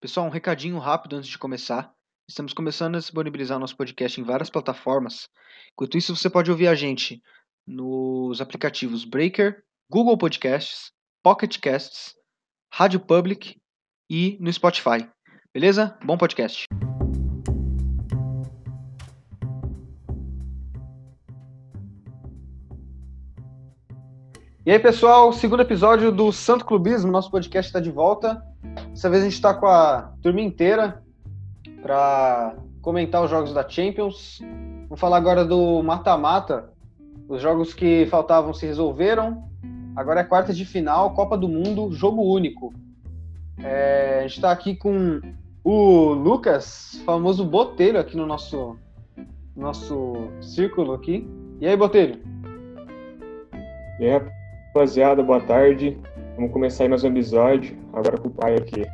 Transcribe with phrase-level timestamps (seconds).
[0.00, 1.92] Pessoal, um recadinho rápido antes de começar.
[2.28, 5.28] Estamos começando a disponibilizar nosso podcast em várias plataformas.
[5.72, 7.20] Enquanto isso, você pode ouvir a gente
[7.66, 12.14] nos aplicativos Breaker, Google Podcasts, Pocket Casts,
[12.72, 13.60] Rádio Public
[14.08, 15.10] e no Spotify.
[15.52, 15.98] Beleza?
[16.04, 16.66] Bom podcast.
[24.64, 28.40] E aí, pessoal, segundo episódio do Santo Clubismo, nosso podcast está de volta.
[28.98, 31.00] Dessa vez a gente está com a turma inteira
[31.80, 34.40] para comentar os jogos da Champions.
[34.88, 36.72] Vamos falar agora do mata-mata.
[37.28, 39.48] Os jogos que faltavam se resolveram.
[39.94, 42.74] Agora é quarta de final, Copa do Mundo, jogo único.
[43.62, 45.20] É, a gente está aqui com
[45.62, 48.76] o Lucas, famoso Botelho, aqui no nosso,
[49.54, 51.24] nosso círculo aqui.
[51.60, 52.20] E aí, Botelho?
[54.00, 54.20] E aí,
[54.74, 55.96] rapaziada, boa tarde.
[56.38, 58.86] Vamos começar mais um episódio, agora com o pai aqui.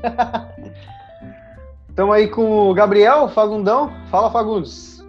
[1.88, 3.92] Estamos aí com o Gabriel Fagundão.
[4.10, 5.04] Fala, Fagundes.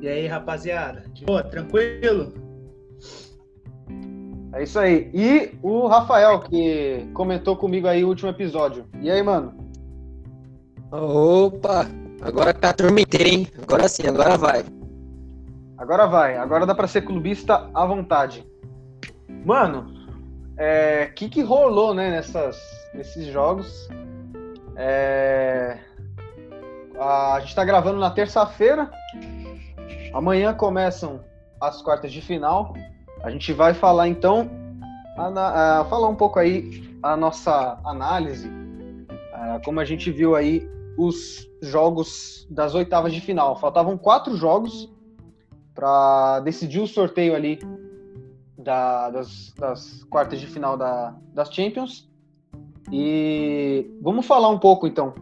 [0.00, 1.04] E aí, rapaziada?
[1.24, 2.32] Boa, tranquilo?
[4.52, 5.10] É isso aí.
[5.12, 8.86] E o Rafael, que comentou comigo aí o último episódio.
[9.00, 9.54] E aí, mano?
[10.90, 11.86] Opa!
[12.22, 13.48] Agora tá a turma inteira, hein?
[13.62, 14.64] Agora sim, agora vai.
[15.76, 18.46] Agora vai, agora dá para ser clubista à vontade.
[19.44, 19.95] Mano,
[20.56, 22.58] é, que, que rolou né, nessas,
[22.94, 23.88] nesses jogos?
[24.76, 25.78] É,
[26.98, 28.90] a gente está gravando na terça-feira.
[30.12, 31.24] Amanhã começam
[31.60, 32.74] as quartas de final.
[33.22, 34.50] A gente vai falar então,
[35.16, 38.50] a, a, falar um pouco aí a nossa análise,
[39.32, 43.56] a, como a gente viu aí os jogos das oitavas de final.
[43.58, 44.90] Faltavam quatro jogos
[45.74, 47.58] para decidir o sorteio ali
[48.66, 52.10] da, das, das, quartas de final da, das Champions.
[52.92, 55.14] E vamos falar um pouco então.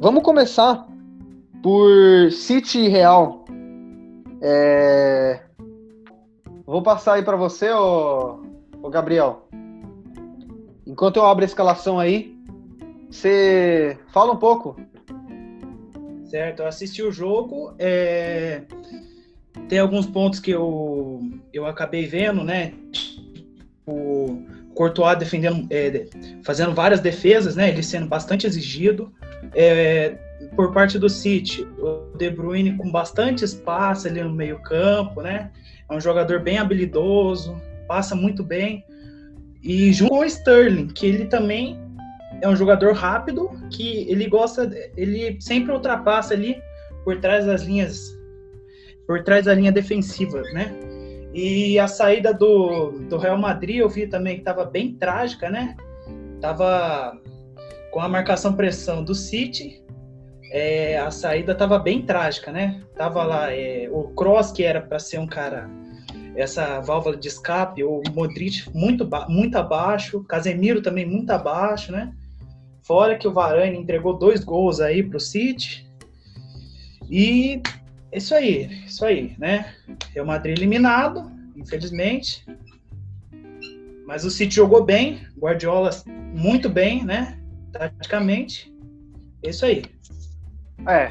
[0.00, 0.86] Vamos começar
[1.62, 3.44] por City e Real.
[4.40, 5.42] É...
[6.64, 8.40] Vou passar aí para você, ô,
[8.80, 9.48] ô Gabriel.
[10.86, 12.36] Enquanto eu abro a escalação aí,
[13.10, 14.76] você fala um pouco.
[16.24, 17.74] Certo, eu assisti o jogo.
[17.78, 18.62] É
[19.68, 21.20] tem alguns pontos que eu,
[21.52, 22.72] eu acabei vendo, né?
[23.86, 24.42] O
[24.74, 26.06] Courtois defendendo, é,
[26.42, 27.68] fazendo várias defesas, né?
[27.68, 29.12] Ele sendo bastante exigido.
[29.54, 30.16] É,
[30.54, 35.50] por parte do City, o De Bruyne com bastante espaço ali no meio campo, né?
[35.88, 38.84] É um jogador bem habilidoso, passa muito bem.
[39.62, 41.78] E junto com o Sterling, que ele também
[42.40, 46.56] é um jogador rápido, que ele gosta, ele sempre ultrapassa ali
[47.04, 48.15] por trás das linhas
[49.06, 50.72] por trás da linha defensiva, né?
[51.32, 55.76] E a saída do, do Real Madrid eu vi também que estava bem trágica, né?
[56.40, 57.18] Tava
[57.92, 59.82] com a marcação pressão do City,
[60.50, 62.82] é, a saída tava bem trágica, né?
[62.94, 65.68] Tava lá é, o Cross que era para ser um cara
[66.36, 72.12] essa válvula de escape, o Modric muito muito abaixo, Casemiro também muito abaixo, né?
[72.82, 75.86] Fora que o Varane entregou dois gols aí pro City.
[77.10, 77.62] E
[78.12, 79.74] isso aí, isso aí, né?
[80.14, 82.44] Real Madrid eliminado, infelizmente.
[84.06, 85.90] Mas o City jogou bem, Guardiola
[86.32, 87.40] muito bem, né?
[87.72, 88.72] Taticamente.
[89.42, 89.84] É isso aí.
[90.86, 91.10] É.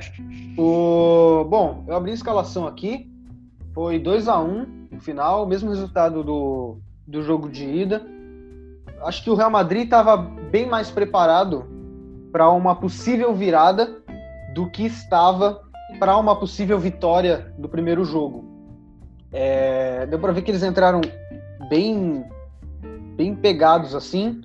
[0.57, 1.45] O...
[1.49, 3.11] Bom, eu abri a escalação aqui.
[3.73, 8.01] Foi 2 a 1 um, no final, mesmo resultado do, do jogo de ida.
[9.01, 11.65] Acho que o Real Madrid estava bem mais preparado
[12.31, 14.01] para uma possível virada
[14.53, 15.64] do que estava
[15.95, 18.45] para uma possível vitória do primeiro jogo.
[19.31, 21.01] É, deu para ver que eles entraram
[21.69, 22.25] bem,
[23.15, 24.41] bem pegados assim.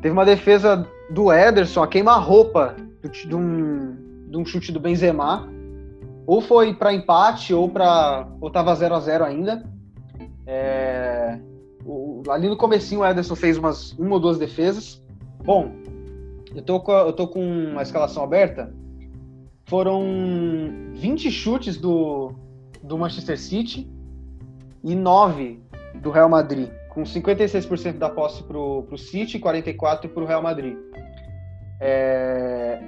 [0.00, 3.96] Teve uma defesa do Ederson, a queima-roupa de um,
[4.28, 5.48] de um chute do Benzema.
[6.26, 9.64] Ou foi para empate, ou para ou tava 0 a 0 ainda.
[10.46, 11.38] É,
[11.84, 15.02] o, ali no comecinho o Ederson fez umas uma ou duas defesas.
[15.44, 15.70] Bom,
[16.54, 18.72] eu tô eu tô com a escalação aberta
[19.64, 20.02] foram
[20.92, 22.32] 20 chutes do,
[22.82, 23.90] do Manchester City
[24.82, 25.60] e 9
[25.94, 30.42] do Real Madrid, com 56% da posse para o City e 44% para o Real
[30.42, 30.76] Madrid.
[31.80, 32.80] É...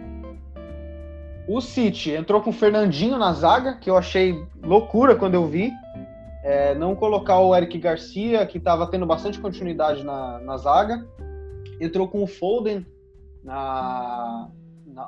[1.48, 5.72] O City entrou com o Fernandinho na zaga, que eu achei loucura quando eu vi.
[6.42, 11.06] É, não colocar o Eric Garcia, que estava tendo bastante continuidade na, na zaga.
[11.80, 12.86] Entrou com o Foden
[13.42, 14.48] na,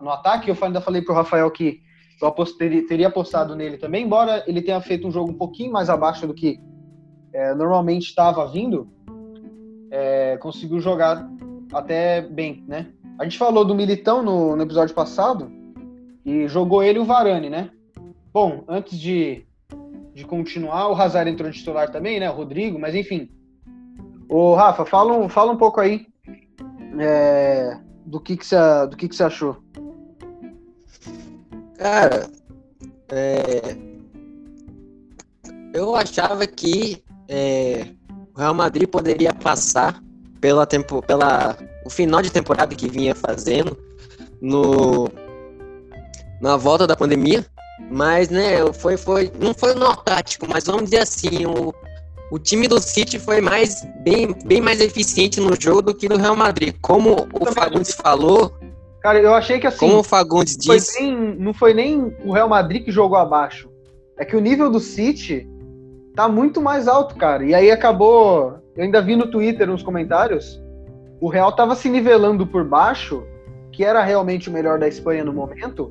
[0.02, 0.50] no ataque.
[0.50, 1.80] Eu ainda falei para o Rafael que
[2.20, 5.88] eu apostaria, teria apostado nele também, embora ele tenha feito um jogo um pouquinho mais
[5.88, 6.60] abaixo do que
[7.32, 8.90] é, normalmente estava vindo,
[9.90, 11.28] é, conseguiu jogar
[11.72, 12.88] até bem, né?
[13.18, 15.50] A gente falou do Militão no, no episódio passado
[16.24, 17.70] e jogou ele o Varane, né?
[18.32, 19.44] Bom, antes de,
[20.14, 22.30] de continuar, o Hazard entrou de titular também, né?
[22.30, 23.28] O Rodrigo, mas enfim.
[24.28, 26.06] Ô, Rafa, fala um, fala um pouco aí
[27.00, 28.56] é, do que que você
[28.88, 29.56] do que que você achou.
[31.78, 32.28] Cara,
[33.10, 33.76] é,
[35.72, 37.86] eu achava que é,
[38.34, 40.02] o Real Madrid poderia passar
[40.40, 43.78] pela tempo, pela o final de temporada que vinha fazendo
[44.40, 45.08] no
[46.40, 47.46] na volta da pandemia,
[47.90, 51.72] mas né, foi foi não foi no tático, mas vamos dizer assim, o,
[52.30, 56.16] o time do City foi mais bem, bem mais eficiente no jogo do que no
[56.16, 56.74] Real Madrid.
[56.80, 58.52] Como o Fagundes falou,
[59.08, 59.88] Cara, eu achei que assim.
[59.88, 61.00] Como o Fagundes foi disse.
[61.00, 63.70] nem- não foi nem o Real Madrid que jogou abaixo.
[64.18, 65.48] É que o nível do City
[66.14, 67.42] tá muito mais alto, cara.
[67.42, 68.58] E aí acabou.
[68.76, 70.60] Eu ainda vi no Twitter uns comentários.
[71.22, 73.24] O Real tava se nivelando por baixo,
[73.72, 75.90] que era realmente o melhor da Espanha no momento.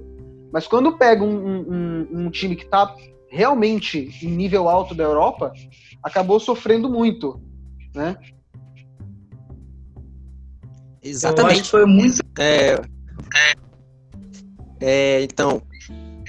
[0.54, 2.96] Mas quando pega um, um- um- time que tá
[3.31, 5.52] realmente em nível alto da Europa,
[6.04, 7.42] acabou sofrendo muito,
[7.96, 8.16] né?
[8.16, 8.34] Eu acho
[11.02, 11.72] que Exatamente.
[11.72, 12.22] foi muito.
[12.38, 12.80] É,
[14.80, 15.62] é, então,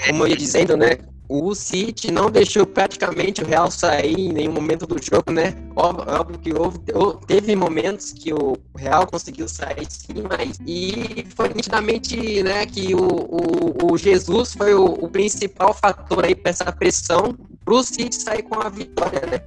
[0.07, 0.99] como eu ia dizendo, né?
[1.31, 5.55] O City não deixou praticamente o Real sair em nenhum momento do jogo, né?
[5.77, 6.79] Óbvio, que houve,
[7.27, 13.01] teve momentos que o Real conseguiu sair sim, mas e foi nitidamente, né, que o,
[13.01, 18.15] o, o Jesus foi o, o principal fator aí para essa pressão para o City
[18.15, 19.43] sair com a vitória, né?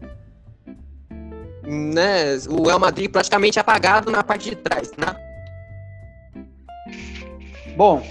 [1.64, 2.38] né?
[2.48, 5.31] O Real Madrid praticamente apagado na parte de trás, né?
[7.76, 8.02] Bom,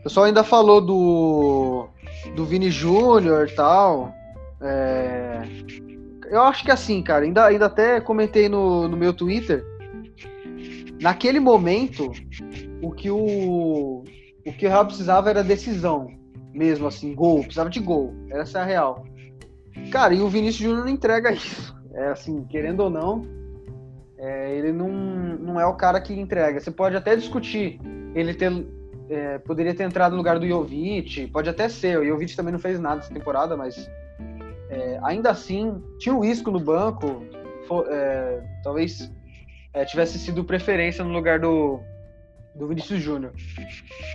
[0.00, 1.88] o pessoal ainda falou do,
[2.34, 4.12] do Vini Júnior e tal.
[4.60, 5.42] É,
[6.30, 9.64] eu acho que assim, cara, ainda, ainda até comentei no, no meu Twitter.
[11.00, 12.10] Naquele momento,
[12.80, 14.04] o que o,
[14.46, 16.08] o que o Real precisava era decisão.
[16.52, 18.14] Mesmo assim, gol, precisava de gol.
[18.30, 19.04] Essa é a real.
[19.90, 21.74] Cara, e o Vinícius Júnior não entrega isso.
[21.94, 23.26] É assim, querendo ou não,
[24.22, 26.60] é, ele não, não é o cara que entrega.
[26.60, 27.80] Você pode até discutir
[28.14, 28.52] ele ter,
[29.10, 31.98] é, poderia ter entrado no lugar do Jovic, pode até ser.
[31.98, 33.90] O Jovic também não fez nada essa temporada, mas
[34.70, 37.24] é, ainda assim tinha o Isco no banco.
[37.66, 39.10] fo- é, talvez
[39.74, 41.80] é, tivesse sido preferência no lugar do,
[42.54, 43.32] do Vinícius Júnior.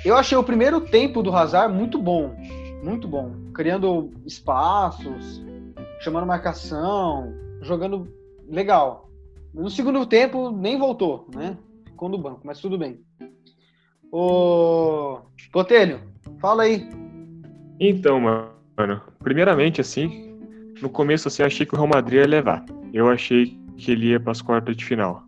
[0.06, 2.34] Eu achei o primeiro tempo do Hazard muito bom,
[2.82, 5.44] muito bom, criando espaços,
[6.00, 8.08] chamando marcação, jogando
[8.50, 9.07] legal.
[9.58, 11.58] No segundo tempo nem voltou, né?
[11.86, 13.00] Ficou no banco, mas tudo bem.
[14.12, 15.22] Ô,
[15.52, 16.00] Botelho,
[16.40, 16.88] fala aí.
[17.80, 20.38] Então, mano, primeiramente, assim,
[20.80, 22.64] no começo, assim, eu achei que o Real Madrid ia levar.
[22.94, 25.24] Eu achei que ele ia para as quartas de final.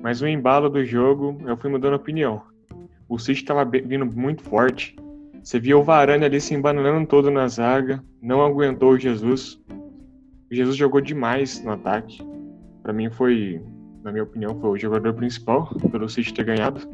[0.00, 2.40] Mas o embalo do jogo, eu fui mudando a opinião.
[3.08, 4.94] O City estava vindo muito forte.
[5.42, 9.60] Você via o Varane ali se embananando todo na zaga, não aguentou o Jesus.
[9.68, 12.18] O Jesus jogou demais no ataque.
[12.84, 13.62] Para mim foi,
[14.02, 16.86] na minha opinião, foi o jogador principal pelo City ter ganhado.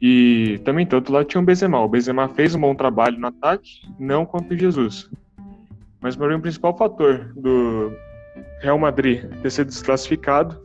[0.00, 1.80] E também outro lado tinha o Benzema.
[1.80, 5.10] O Benzema fez um bom trabalho no ataque, não contra o Jesus.
[6.00, 7.92] Mas para mim o principal fator do
[8.60, 10.56] Real Madrid ter sido desclassificado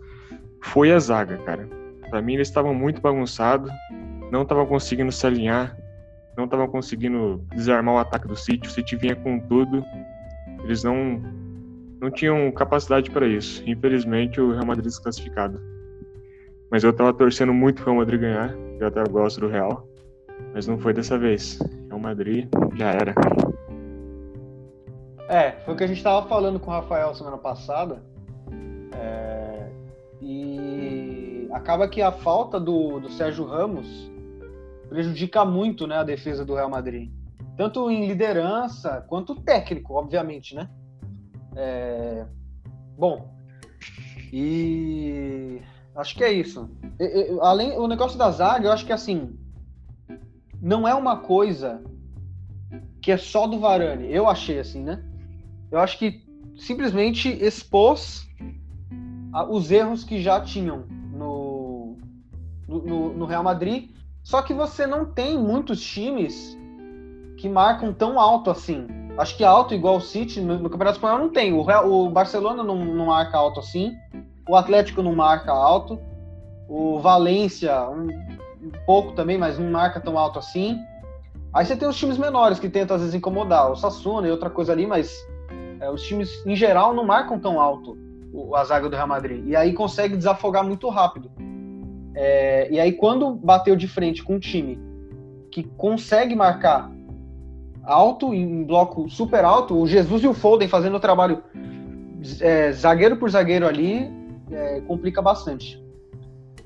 [0.61, 1.67] foi a zaga, cara.
[2.11, 3.71] Para mim eles estavam muito bagunçados,
[4.31, 5.75] não estavam conseguindo se alinhar,
[6.37, 8.67] não estavam conseguindo desarmar o ataque do City.
[8.67, 9.83] O City vinha com tudo.
[10.63, 11.19] Eles não
[12.01, 13.63] não tinham capacidade para isso.
[13.69, 15.61] Infelizmente o Real Madrid desclassificado.
[16.71, 18.55] Mas eu tava torcendo muito pro Real Madrid ganhar.
[18.79, 19.87] Eu até gosto do Real.
[20.53, 21.59] Mas não foi dessa vez.
[21.87, 23.13] Real Madrid já era.
[25.29, 28.01] É, foi o que a gente tava falando com o Rafael semana passada.
[28.93, 29.69] É,
[30.19, 34.11] e acaba que a falta do, do Sérgio Ramos
[34.89, 37.11] prejudica muito né, a defesa do Real Madrid.
[37.55, 40.67] Tanto em liderança quanto técnico, obviamente, né?
[41.55, 42.25] É,
[42.97, 43.33] bom,
[44.31, 45.61] e
[45.95, 46.69] acho que é isso.
[46.99, 47.03] E-
[47.33, 49.37] e- além o negócio da zaga, eu acho que assim
[50.61, 51.83] não é uma coisa
[53.01, 54.13] que é só do Varane.
[54.13, 55.03] Eu achei assim, né?
[55.71, 56.23] Eu acho que
[56.55, 58.27] simplesmente expôs
[59.49, 61.97] os erros que já tinham no-
[62.67, 63.89] no, no Real Madrid.
[64.23, 66.55] Só que você não tem muitos times
[67.37, 68.85] que marcam tão alto assim.
[69.21, 71.53] Acho que alto igual o City no, no Campeonato Espanhol não tem.
[71.53, 73.95] O, Real- o Barcelona não, não marca alto assim.
[74.49, 75.99] O Atlético não marca alto.
[76.67, 78.07] O Valência um,
[78.63, 80.77] um pouco também, mas não marca tão alto assim.
[81.53, 83.71] Aí você tem os times menores que tentam às vezes incomodar.
[83.71, 85.15] O Sassuna e outra coisa ali, mas
[85.79, 87.97] é, os times em geral não marcam tão alto
[88.33, 89.45] o- a zaga do Real Madrid.
[89.47, 91.29] E aí consegue desafogar muito rápido.
[92.15, 94.79] É, e aí, quando bateu de frente com um time
[95.51, 96.89] que consegue marcar
[97.91, 101.43] alto, em bloco super alto, o Jesus e o Foden fazendo o trabalho
[102.39, 104.09] é, zagueiro por zagueiro ali,
[104.51, 105.81] é, complica bastante.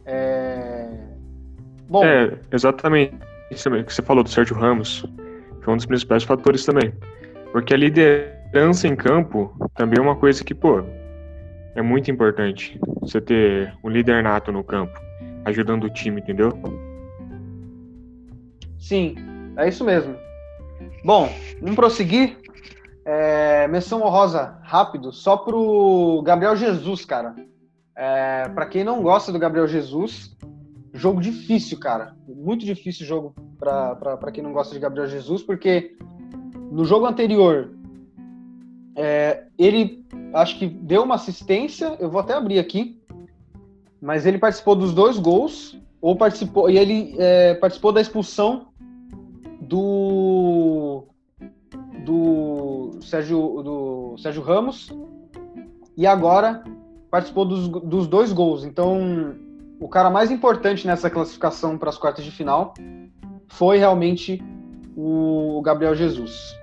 [0.06, 0.88] É...
[1.90, 3.16] Bom, é, exatamente
[3.52, 5.06] isso que você falou do Sérgio Ramos,
[5.62, 6.94] foi um dos principais fatores também.
[7.52, 10.84] Porque a liderança em campo também é uma coisa que, pô,
[11.76, 12.80] é muito importante.
[13.02, 15.00] Você ter um líder nato no campo,
[15.46, 16.52] ajudando o time, entendeu?
[18.78, 19.16] Sim,
[19.58, 20.25] é isso mesmo.
[21.06, 21.30] Bom,
[21.62, 22.36] vamos prosseguir.
[23.06, 27.36] É, menção honrosa rápido, só pro Gabriel Jesus, cara.
[27.96, 30.36] É, para quem não gosta do Gabriel Jesus,
[30.96, 32.16] jogo difícil, cara.
[32.28, 35.96] Muito difícil jogo para quem não gosta de Gabriel Jesus, porque
[36.72, 37.70] no jogo anterior
[38.96, 43.00] é, ele acho que deu uma assistência, eu vou até abrir aqui,
[44.02, 48.74] mas ele participou dos dois gols, ou participou, e ele é, participou da expulsão
[49.68, 51.04] do
[52.06, 54.90] do Sérgio, do Sérgio Ramos
[55.98, 56.64] e agora
[57.10, 58.64] participou dos, dos dois gols.
[58.64, 59.36] Então,
[59.80, 62.74] o cara mais importante nessa classificação para as quartas de final
[63.48, 64.44] foi realmente
[64.96, 66.56] o Gabriel Jesus.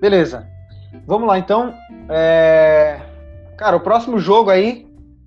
[0.00, 0.48] Beleza.
[1.06, 1.74] Vamos lá, então.
[2.08, 3.00] É...
[3.56, 4.86] Cara, o próximo jogo aí,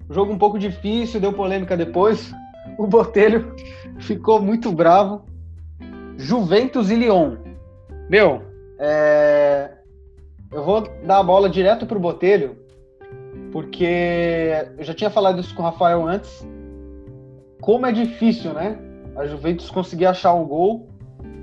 [0.09, 2.33] jogo um pouco difícil, deu polêmica depois.
[2.77, 3.55] O Botelho
[3.99, 5.23] ficou muito bravo
[6.17, 7.37] Juventus e Lyon.
[8.09, 8.41] Meu,
[8.79, 9.71] é...
[10.51, 12.57] eu vou dar a bola direto pro Botelho,
[13.51, 16.47] porque eu já tinha falado isso com o Rafael antes.
[17.61, 18.77] Como é difícil, né?
[19.15, 20.89] A Juventus conseguir achar um gol.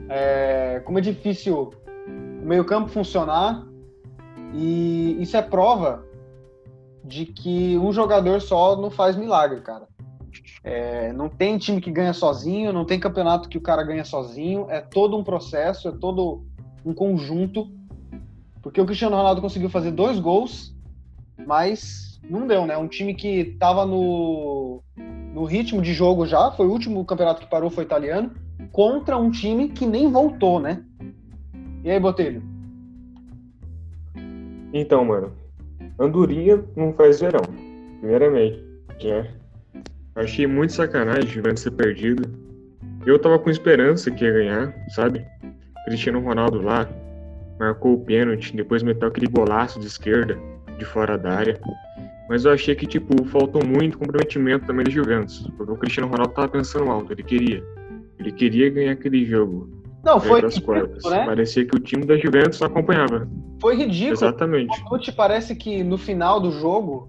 [0.09, 0.81] É...
[0.85, 1.71] Como é difícil
[2.07, 3.67] o meio-campo funcionar.
[4.55, 6.05] E isso é prova
[7.05, 9.88] de que um jogador só não faz milagre, cara.
[10.64, 14.66] É, não tem time que ganha sozinho, não tem campeonato que o cara ganha sozinho.
[14.68, 16.44] É todo um processo, é todo
[16.84, 17.70] um conjunto.
[18.62, 20.74] Porque o Cristiano Ronaldo conseguiu fazer dois gols,
[21.46, 22.76] mas não deu, né?
[22.76, 24.82] Um time que tava no,
[25.34, 28.32] no ritmo de jogo já, foi o último campeonato que parou, foi italiano,
[28.70, 30.84] contra um time que nem voltou, né?
[31.82, 32.42] E aí, Botelho?
[34.72, 35.32] Então, mano,
[35.98, 37.42] Andorinha não faz verão,
[38.00, 38.62] primeiramente,
[39.04, 39.34] né?
[40.14, 42.28] Achei muito sacanagem o Juventus ter perdido.
[43.07, 45.25] Eu tava com esperança que ia ganhar, sabe?
[45.87, 46.88] Cristiano Ronaldo lá,
[47.59, 50.38] marcou o pênalti, depois meteu aquele golaço de esquerda,
[50.78, 51.61] de fora da área.
[52.28, 55.50] Mas eu achei que, tipo, faltou muito comprometimento também de Juventus.
[55.57, 57.62] Porque o Cristiano Ronaldo tava pensando alto, ele queria.
[58.19, 59.69] Ele queria ganhar aquele jogo.
[60.04, 61.26] Não, foi ridículo, né?
[61.26, 63.28] Parecia que o time da Juventus acompanhava.
[63.61, 64.14] Foi ridículo.
[64.14, 64.83] Exatamente.
[64.90, 67.09] O te parece que no final do jogo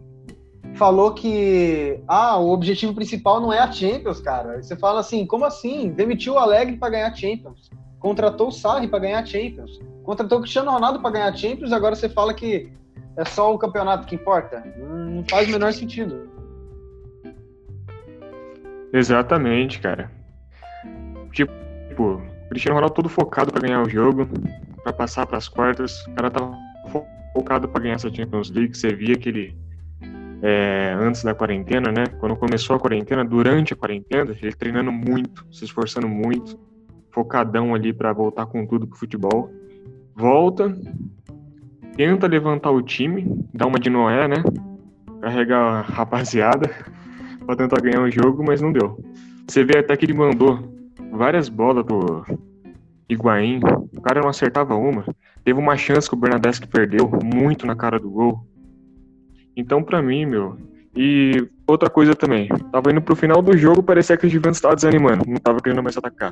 [0.84, 4.62] falou que ah, o objetivo principal não é a Champions, cara.
[4.62, 5.90] Você fala assim, como assim?
[5.90, 7.72] Demitiu o Alegre para ganhar Champions.
[8.00, 9.80] Contratou o Sarri para ganhar Champions.
[10.04, 12.70] Contratou o Cristiano Ronaldo para ganhar Champions, agora você fala que
[13.16, 14.62] é só o campeonato que importa.
[14.78, 16.30] Não faz o menor sentido.
[18.92, 20.12] Exatamente, cara.
[21.32, 21.54] Tipo,
[22.04, 24.28] o Cristiano Ronaldo todo focado para ganhar o jogo,
[24.84, 26.06] para passar para as quartas.
[26.08, 26.54] O cara tava
[27.32, 28.78] focado para ganhar essa Champions League.
[28.78, 29.64] Você via que ele
[30.46, 32.06] é, antes da quarentena, né?
[32.20, 36.60] Quando começou a quarentena, durante a quarentena, ele treinando muito, se esforçando muito,
[37.12, 39.50] focadão ali para voltar com tudo pro futebol.
[40.14, 40.78] Volta,
[41.96, 44.44] tenta levantar o time, dá uma de Noé, né?
[45.22, 46.70] Carrega a rapaziada
[47.48, 49.00] para tentar ganhar o jogo, mas não deu.
[49.48, 50.60] Você vê até que ele mandou
[51.10, 52.26] várias bolas pro
[53.08, 53.62] Higuaín,
[53.94, 55.06] o cara não acertava uma.
[55.46, 58.46] Teve uma chance que o Bernadeschi perdeu, muito na cara do gol.
[59.56, 60.58] Então, para mim, meu.
[60.96, 64.76] E outra coisa também, tava indo pro final do jogo, parecia que o Juventus tava
[64.76, 66.32] desanimando, não tava querendo mais atacar.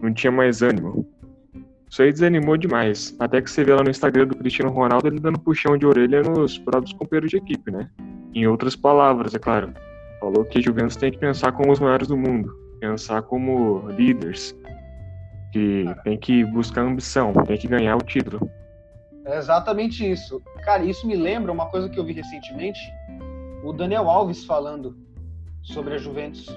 [0.00, 1.06] Não tinha mais ânimo.
[1.90, 3.16] Isso aí desanimou demais.
[3.18, 6.22] Até que você vê lá no Instagram do Cristiano Ronaldo ele dando puxão de orelha
[6.22, 7.88] nos próprios companheiros de equipe, né?
[8.34, 9.72] Em outras palavras, é claro.
[10.20, 14.56] Falou que Juventus tem que pensar como os maiores do mundo, pensar como líderes,
[15.52, 18.50] que tem que buscar ambição, tem que ganhar o título.
[19.26, 20.40] É exatamente isso.
[20.62, 22.80] Cara, isso me lembra uma coisa que eu vi recentemente,
[23.64, 24.96] o Daniel Alves falando
[25.62, 26.56] sobre a Juventus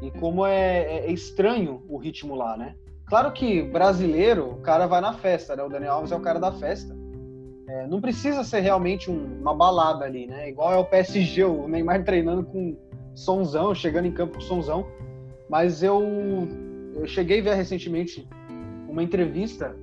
[0.00, 2.76] e como é, é, é estranho o ritmo lá, né?
[3.06, 5.62] Claro que brasileiro, o cara vai na festa, né?
[5.64, 6.94] O Daniel Alves é o cara da festa.
[7.68, 10.48] É, não precisa ser realmente um, uma balada ali, né?
[10.48, 12.76] Igual é o PSG, o Neymar treinando com
[13.16, 14.86] sonzão, chegando em campo com sonzão.
[15.48, 16.00] Mas eu,
[16.94, 18.28] eu cheguei a ver recentemente
[18.88, 19.74] uma entrevista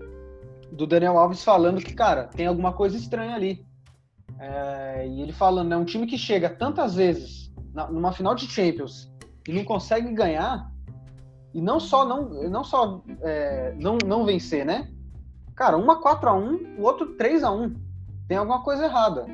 [0.73, 3.65] do Daniel Alves falando que, cara, tem alguma coisa estranha ali.
[4.39, 8.47] É, e ele falando, é um time que chega tantas vezes na, numa final de
[8.47, 9.11] Champions
[9.47, 10.71] e não consegue ganhar,
[11.53, 14.89] e não só não, não só é, não, não vencer, né?
[15.55, 17.75] Cara, uma 4 a 1 o outro 3 a 1
[18.27, 19.25] Tem alguma coisa errada.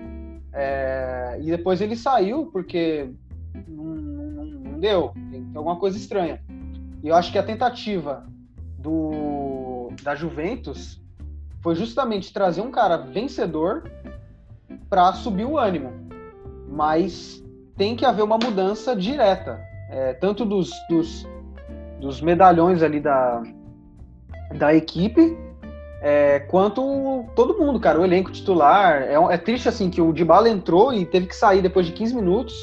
[0.51, 3.13] É, e depois ele saiu porque
[3.67, 5.13] não, não, não, deu.
[5.31, 6.43] Tem alguma coisa estranha.
[7.01, 8.27] E eu acho que a tentativa
[8.77, 11.01] do, da Juventus
[11.61, 13.83] foi justamente trazer um cara vencedor
[14.89, 15.91] para subir o ânimo.
[16.67, 17.43] Mas
[17.75, 21.27] tem que haver uma mudança direta, é, tanto dos, dos,
[21.99, 23.41] dos medalhões ali da,
[24.57, 25.37] da equipe,
[26.01, 29.01] é, quanto todo mundo, cara, o elenco titular.
[29.01, 32.15] É, é, triste assim que o Dybala entrou e teve que sair depois de 15
[32.15, 32.53] minutos,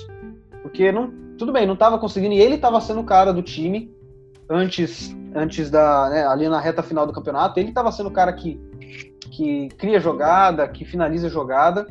[0.62, 3.94] porque não, tudo bem, não estava conseguindo e ele estava sendo o cara do time
[4.48, 7.60] antes, antes da né, ali na reta final do campeonato.
[7.60, 8.58] Ele estava sendo o cara que
[9.30, 11.86] que cria jogada, que finaliza jogada,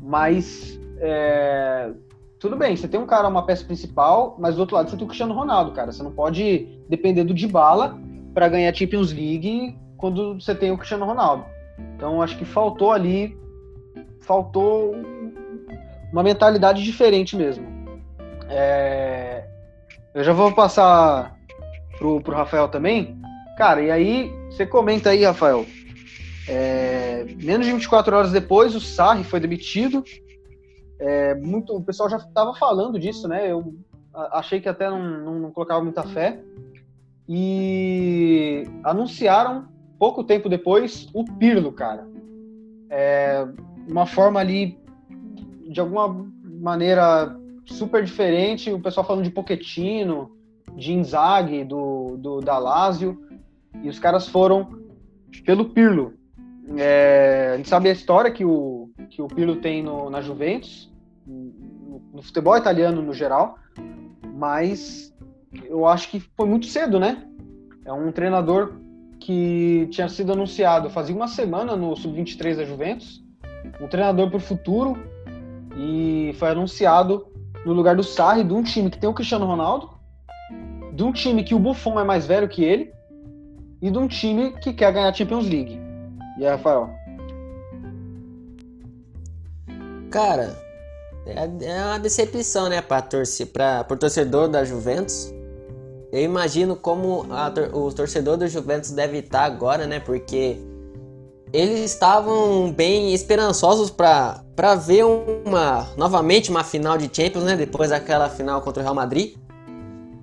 [0.00, 1.90] mas é,
[2.38, 5.04] tudo bem, você tem um cara, uma peça principal, mas do outro lado você tem
[5.04, 5.92] o Cristiano Ronaldo, cara.
[5.92, 7.98] Você não pode depender do Dybala
[8.34, 11.44] para ganhar Champions League quando você tem o Cristiano Ronaldo.
[11.94, 13.36] Então acho que faltou ali,
[14.20, 14.94] faltou
[16.12, 17.66] uma mentalidade diferente mesmo.
[18.48, 19.44] É,
[20.14, 21.36] eu já vou passar
[21.98, 23.18] pro, pro Rafael também.
[23.56, 25.64] Cara, e aí você comenta aí, Rafael.
[26.48, 30.02] É, menos de 24 horas depois, o Sarri foi demitido.
[30.98, 33.50] É, muito, o pessoal já estava falando disso, né?
[33.50, 33.74] Eu
[34.14, 36.40] achei que até não, não, não colocava muita fé.
[37.28, 42.06] E anunciaram pouco tempo depois, o Pirlo, cara.
[42.88, 43.46] É
[43.88, 44.78] uma forma ali,
[45.68, 47.36] de alguma maneira,
[47.66, 48.72] super diferente.
[48.72, 50.30] O pessoal falando de Pochettino,
[50.76, 53.20] de Inzaghi, do, do, da Lazio.
[53.82, 54.80] E os caras foram
[55.44, 56.14] pelo Pirlo.
[56.76, 60.92] É, a gente sabe a história que o, que o Pirlo tem no, na Juventus,
[61.26, 63.58] no, no futebol italiano no geral,
[64.34, 65.14] mas
[65.64, 67.24] eu acho que foi muito cedo, né?
[67.84, 68.74] É um treinador
[69.20, 73.24] que tinha sido anunciado fazia uma semana no Sub-23 da Juventus,
[73.80, 74.96] um treinador para o futuro,
[75.76, 77.26] e foi anunciado
[77.64, 79.90] no lugar do Sarri, de um time que tem o Cristiano Ronaldo,
[80.92, 82.92] de um time que o Buffon é mais velho que ele,
[83.82, 85.85] e de um time que quer ganhar a Champions League.
[86.38, 86.90] E aí, Rafael?
[90.10, 90.56] Cara,
[91.26, 95.32] é, é uma decepção, né, para torcer, para o torcedor da Juventus.
[96.12, 99.98] Eu imagino como a, o torcedor do Juventus deve estar agora, né?
[99.98, 100.56] Porque
[101.52, 107.56] eles estavam bem esperançosos para ver uma novamente uma final de Champions, né?
[107.56, 109.36] Depois daquela final contra o Real Madrid.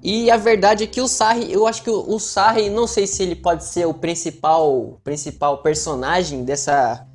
[0.04, 3.24] E a verdade é que o Sarri, eu acho que o, Sarri, não sei se
[3.24, 7.08] ele pode ser o principal principal personagem dessa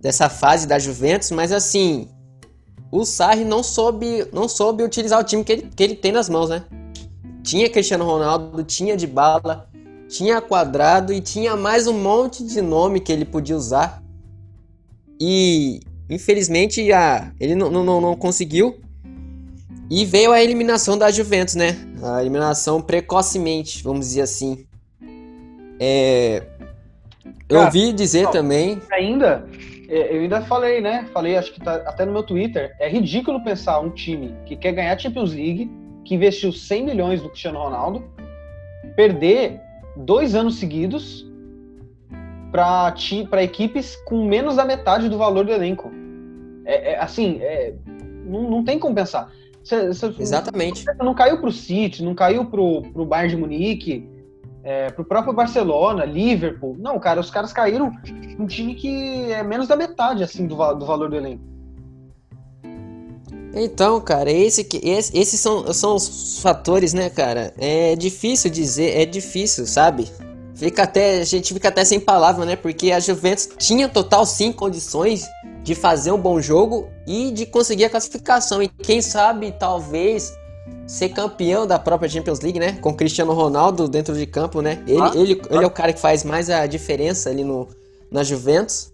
[0.00, 2.08] dessa fase da Juventus, mas assim,
[2.92, 6.28] o Sarri não soube não soube utilizar o time que ele, que ele tem nas
[6.28, 6.64] mãos, né?
[7.42, 9.68] Tinha Cristiano Ronaldo, tinha de bala,
[10.08, 14.00] tinha quadrado e tinha mais um monte de nome que ele podia usar.
[15.20, 18.78] E infelizmente a, ele não, não, não conseguiu.
[19.90, 21.76] E veio a eliminação da Juventus, né?
[22.02, 24.66] A eliminação precocemente, vamos dizer assim.
[25.78, 26.42] É,
[27.48, 28.82] eu ouvi dizer não, também.
[28.90, 29.46] Ainda,
[29.88, 31.06] é, eu ainda falei, né?
[31.12, 32.74] Falei, acho que tá até no meu Twitter.
[32.80, 35.70] É ridículo pensar um time que quer ganhar Champions League
[36.04, 38.04] que investiu 100 milhões no Cristiano Ronaldo,
[38.94, 39.60] perder
[39.96, 41.26] dois anos seguidos
[42.50, 45.90] para equipes com menos da metade do valor do elenco.
[46.64, 47.74] É, é assim, é,
[48.24, 49.30] não, não tem como pensar.
[49.66, 50.84] Cê, cê, Exatamente.
[50.96, 54.08] Não caiu para o City, não caiu para o Bayern de Munique,
[54.62, 56.76] é, para o próprio Barcelona, Liverpool.
[56.78, 57.90] Não, cara, os caras caíram
[58.38, 61.42] um time que é menos da metade assim do, do valor do elenco.
[63.52, 67.52] Então, cara, esse que esse, esses são, são os fatores, né, cara?
[67.58, 70.08] É difícil dizer, é difícil, sabe?
[70.54, 72.54] Fica até, a gente fica até sem palavra, né?
[72.54, 75.26] Porque a Juventus tinha total sim condições
[75.66, 80.32] de fazer um bom jogo e de conseguir a classificação e quem sabe talvez
[80.86, 82.78] ser campeão da própria Champions League, né?
[82.80, 84.82] Com Cristiano Ronaldo dentro de campo, né?
[84.86, 85.54] Ele, ah, ele, ah.
[85.54, 87.68] ele é o cara que faz mais a diferença ali no,
[88.10, 88.92] na Juventus.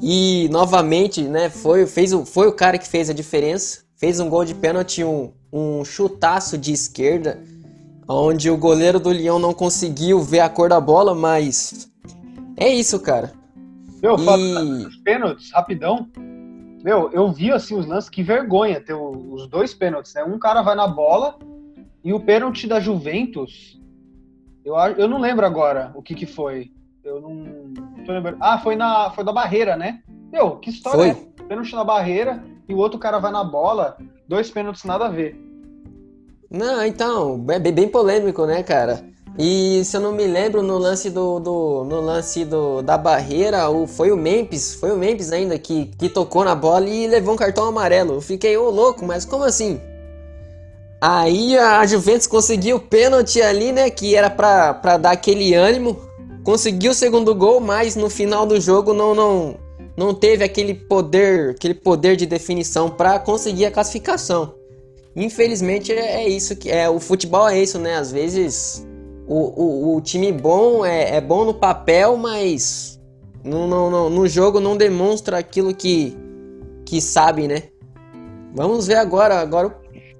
[0.00, 4.28] E novamente, né, foi, fez o, foi o cara que fez a diferença fez um
[4.28, 7.40] gol de pênalti, um, um chutaço de esquerda,
[8.06, 11.88] onde o goleiro do Leão não conseguiu ver a cor da bola, mas
[12.54, 13.32] é isso, cara.
[14.04, 14.86] Meu, e...
[14.86, 16.06] os pênaltis, rapidão.
[16.84, 20.22] Meu, eu vi assim os lances, que vergonha ter os dois pênaltis, né?
[20.22, 21.38] Um cara vai na bola
[22.04, 23.80] e o pênalti da Juventus,
[24.62, 26.70] eu, eu não lembro agora o que que foi.
[27.02, 27.72] Eu não
[28.04, 28.36] tô lembrando.
[28.40, 30.02] Ah, foi na foi da barreira, né?
[30.30, 31.24] Meu, que história foi.
[31.40, 31.42] é?
[31.48, 33.96] pênalti na barreira e o outro cara vai na bola,
[34.28, 35.34] dois pênaltis nada a ver.
[36.50, 39.02] Não, então, é bem polêmico, né, cara?
[39.36, 43.68] E se eu não me lembro, no lance do, do no lance do, da barreira,
[43.68, 47.34] o, foi o Memphis, foi o Memphis ainda que, que tocou na bola e levou
[47.34, 48.14] um cartão amarelo.
[48.14, 49.80] Eu fiquei, ô louco, mas como assim?
[51.00, 53.90] Aí a Juventus conseguiu o pênalti ali, né?
[53.90, 55.98] Que era pra, dar aquele ânimo.
[56.44, 59.56] Conseguiu o segundo gol, mas no final do jogo não, não,
[59.96, 64.54] não teve aquele poder, aquele poder de definição para conseguir a classificação.
[65.16, 67.96] Infelizmente é, é, isso que é o futebol é isso, né?
[67.96, 68.86] Às vezes
[69.26, 73.00] o, o, o time bom é, é, bom no papel, mas
[73.42, 76.16] no, no, no, no jogo não demonstra aquilo que,
[76.84, 77.64] que sabe, né?
[78.54, 79.76] Vamos ver agora, agora,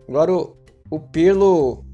[0.09, 0.57] agora o,
[0.91, 1.85] o Pirlo.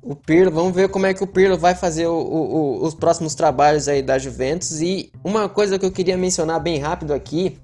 [0.00, 3.34] O Pirlo, vamos ver como é que o Pirlo vai fazer o, o, os próximos
[3.34, 4.82] trabalhos aí da Juventus.
[4.82, 7.58] E uma coisa que eu queria mencionar bem rápido aqui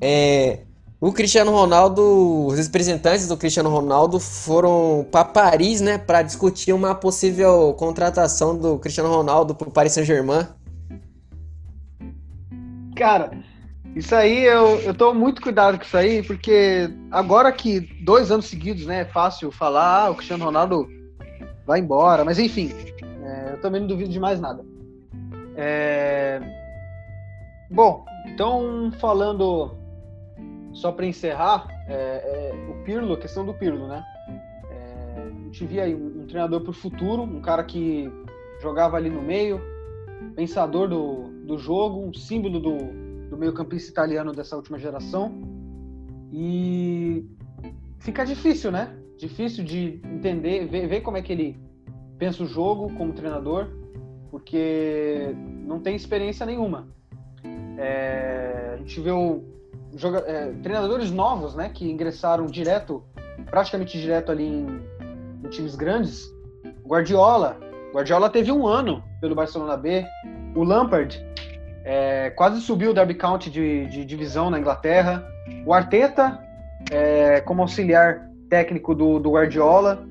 [0.00, 0.60] é
[1.00, 6.94] o Cristiano Ronaldo, os representantes do Cristiano Ronaldo foram para Paris, né, para discutir uma
[6.94, 10.46] possível contratação do Cristiano Ronaldo para o Paris Saint-Germain.
[12.96, 13.30] Cara,
[13.94, 18.46] isso aí, eu, eu tô muito cuidado com isso aí, porque agora que dois anos
[18.46, 20.88] seguidos, né, é fácil falar, ah, o Cristiano Ronaldo
[21.64, 22.72] vai embora, mas enfim,
[23.24, 24.64] é, eu também não duvido de mais nada.
[25.54, 26.40] É...
[27.70, 29.76] Bom, então falando,
[30.78, 34.04] só para encerrar, é, é, o Pirlo, a questão do Pirlo, né?
[34.70, 38.08] É, a gente via aí um, treinador para o futuro, um cara que
[38.60, 39.60] jogava ali no meio,
[40.36, 42.76] pensador do, do jogo, um símbolo do,
[43.28, 45.32] do meio-campista italiano dessa última geração.
[46.32, 47.26] E
[47.98, 48.96] fica difícil, né?
[49.18, 51.58] Difícil de entender, ver, ver como é que ele
[52.18, 53.68] pensa o jogo como treinador,
[54.30, 55.34] porque
[55.66, 56.86] não tem experiência nenhuma.
[57.76, 59.57] É, a gente vê o,
[59.98, 63.04] joga, é, treinadores novos, né, que ingressaram direto,
[63.50, 64.80] praticamente direto ali em,
[65.44, 66.32] em times grandes.
[66.86, 67.58] Guardiola,
[67.92, 70.06] Guardiola teve um ano pelo Barcelona B.
[70.54, 71.22] O Lampard
[71.84, 75.26] é, quase subiu o Derby County de, de, divisão na Inglaterra.
[75.66, 76.38] O Arteta,
[76.90, 80.06] é, como auxiliar técnico do, do, Guardiola.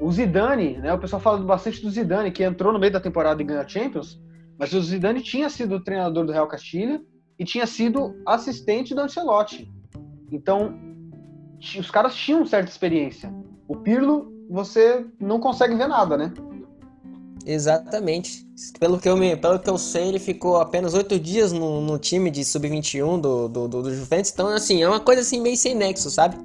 [0.00, 3.40] O Zidane, né, o pessoal fala bastante do Zidane, que entrou no meio da temporada
[3.40, 4.20] e ganhou a Champions,
[4.58, 7.00] mas o Zidane tinha sido treinador do Real Castilha
[7.38, 9.70] e tinha sido assistente do Ancelotti.
[10.30, 10.74] Então,
[11.78, 13.32] os caras tinham certa experiência.
[13.66, 16.32] O Pirlo, você não consegue ver nada, né?
[17.46, 18.46] Exatamente.
[18.78, 21.98] Pelo que eu, me, pelo que eu sei, ele ficou apenas oito dias no, no
[21.98, 24.30] time de sub-21 do, do, do, do, Juventus.
[24.32, 26.36] Então, assim, é uma coisa assim meio sem nexo, sabe?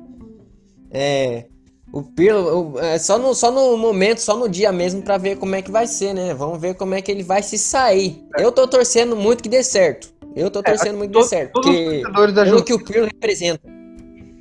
[0.91, 1.45] É.
[1.91, 5.55] O Pirlo, é só no, só no momento, só no dia mesmo para ver como
[5.55, 6.33] é que vai ser, né?
[6.33, 8.23] Vamos ver como é que ele vai se sair.
[8.37, 8.43] É.
[8.43, 10.13] Eu tô torcendo muito que dê certo.
[10.39, 11.53] Eu tô é, torcendo é, muito dê certo.
[11.53, 12.01] Porque,
[12.33, 13.61] pelo que o Pirlo representa.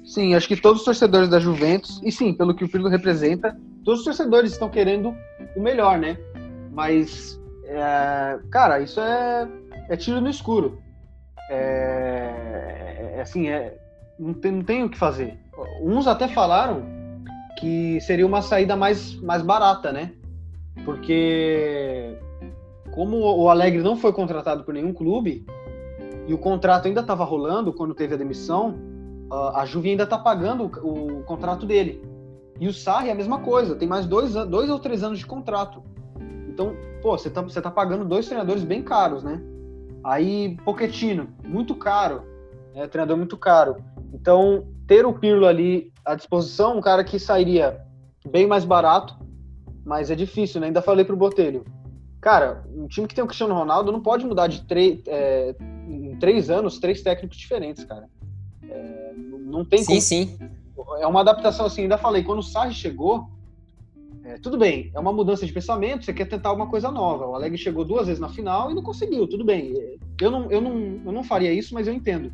[0.04, 3.54] Sim, acho que todos os torcedores da Juventus, e sim, pelo que o Pirlo representa,
[3.84, 5.14] todos os torcedores estão querendo
[5.56, 6.16] o melhor, né?
[6.72, 9.48] Mas, é, cara, isso é,
[9.88, 10.78] é tiro no escuro.
[11.50, 13.76] É, é assim, é,
[14.18, 15.36] não, tem, não tem o que fazer.
[15.82, 16.82] Uns até falaram
[17.58, 20.12] que seria uma saída mais, mais barata, né?
[20.84, 22.16] Porque
[22.92, 25.44] como o Alegre não foi contratado por nenhum clube
[26.28, 28.74] e o contrato ainda estava rolando quando teve a demissão,
[29.54, 32.02] a Juve ainda está pagando o, o, contrato dele.
[32.60, 35.26] E o Sarri é a mesma coisa, tem mais dois, dois ou três anos de
[35.26, 35.82] contrato.
[36.48, 39.40] Então, pô, você tá, você tá pagando dois treinadores bem caros, né?
[40.04, 42.22] Aí, Pochettino, muito caro,
[42.74, 43.76] é treinador muito caro.
[44.12, 47.80] Então, ter o Pirlo ali à disposição, um cara que sairia
[48.28, 49.16] bem mais barato,
[49.82, 50.66] mas é difícil, né?
[50.66, 51.64] Ainda falei pro Botelho.
[52.20, 55.54] Cara, um time que tem o Cristiano Ronaldo não pode mudar de três, é,
[56.18, 58.08] três anos, três técnicos diferentes, cara.
[58.68, 60.00] É, não tem sim, como.
[60.00, 60.50] Sim, sim.
[61.00, 63.28] É uma adaptação assim, ainda falei, quando o Sarri chegou,
[64.24, 67.26] é, tudo bem, é uma mudança de pensamento, você quer tentar alguma coisa nova.
[67.26, 69.98] O Alegre chegou duas vezes na final e não conseguiu, tudo bem.
[70.20, 72.32] Eu não, eu não, eu não faria isso, mas eu entendo.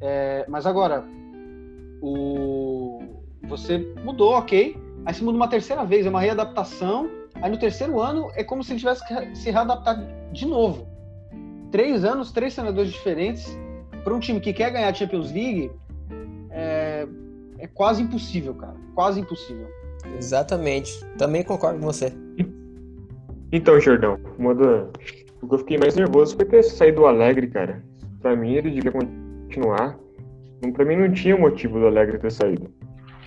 [0.00, 1.04] É, mas agora,
[2.02, 3.00] o,
[3.44, 4.76] você mudou, ok.
[5.06, 7.08] Aí você muda uma terceira vez, é uma readaptação.
[7.34, 10.93] Aí no terceiro ano é como se ele tivesse que se readaptar de novo.
[11.74, 13.58] Três anos, três treinadores diferentes.
[14.04, 15.72] Para um time que quer ganhar a Champions League,
[16.52, 17.04] é,
[17.58, 18.76] é quase impossível, cara.
[18.94, 19.66] Quase impossível.
[20.16, 21.04] Exatamente.
[21.18, 22.12] Também concordo com você.
[23.50, 24.88] Então, Jordão, uma da...
[25.42, 27.82] o que eu fiquei mais nervoso foi ter saído do Alegre, cara.
[28.22, 29.98] Pra mim, ele devia continuar.
[30.74, 32.72] Pra mim, não tinha motivo do Alegre ter saído.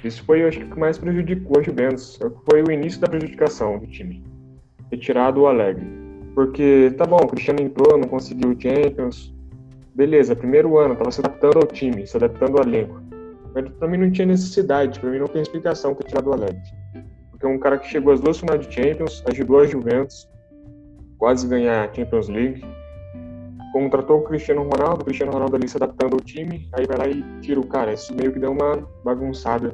[0.05, 2.17] Isso foi, eu acho que, o que mais prejudicou a Juventus.
[2.49, 4.23] Foi o início da prejudicação do time.
[4.89, 6.06] Retirado o Alegre.
[6.37, 9.33] Porque, tá bom, o Cristiano entrou, não conseguiu o Champions.
[9.95, 13.01] beleza, primeiro ano, tava se adaptando ao time, se adaptando ao elenco.
[13.55, 16.55] Mas pra mim não tinha necessidade, pra mim não tem explicação ter tirado o Alex.
[17.31, 20.29] Porque é um cara que chegou às duas finais de Champions, ajudou a Juventus,
[21.17, 22.63] quase ganhar a Champions League.
[23.73, 27.07] Contratou o Cristiano Ronaldo, o Cristiano Ronaldo ali se adaptando ao time, aí vai lá
[27.07, 27.93] e tira o cara.
[27.93, 29.73] Isso meio que deu uma bagunçada,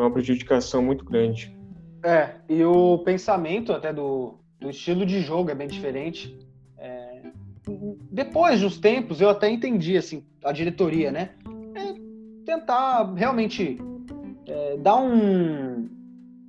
[0.00, 1.54] uma prejudicação muito grande.
[2.02, 6.36] É, e o pensamento até do, do estilo de jogo é bem diferente.
[6.78, 7.22] É,
[8.10, 11.30] depois dos tempos, eu até entendi, assim, a diretoria, né?
[11.74, 11.94] É
[12.44, 13.78] tentar realmente
[14.46, 15.88] é, dar um,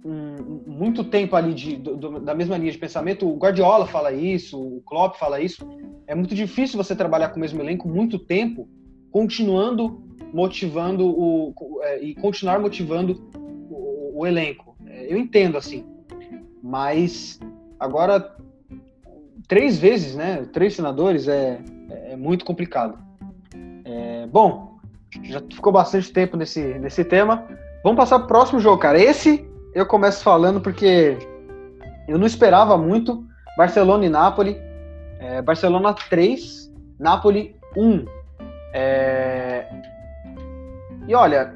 [0.05, 3.27] um, muito tempo ali de, do, da mesma linha de pensamento.
[3.27, 5.67] O Guardiola fala isso, o Klopp fala isso.
[6.07, 8.67] É muito difícil você trabalhar com o mesmo elenco muito tempo,
[9.11, 13.19] continuando motivando o, é, e continuar motivando
[13.69, 14.75] o, o elenco.
[14.85, 15.85] É, eu entendo assim,
[16.61, 17.39] mas
[17.79, 18.35] agora
[19.47, 20.45] três vezes, né?
[20.51, 22.97] Três senadores é, é muito complicado.
[23.85, 24.77] É, bom,
[25.23, 27.47] já ficou bastante tempo nesse, nesse tema.
[27.83, 28.99] Vamos passar para o próximo jogo, cara.
[28.99, 31.17] Esse eu começo falando porque
[32.07, 33.25] eu não esperava muito.
[33.57, 34.55] Barcelona e Nápoles.
[35.19, 38.05] É, Barcelona 3, Nápoles 1.
[38.73, 39.65] É...
[41.07, 41.55] E olha,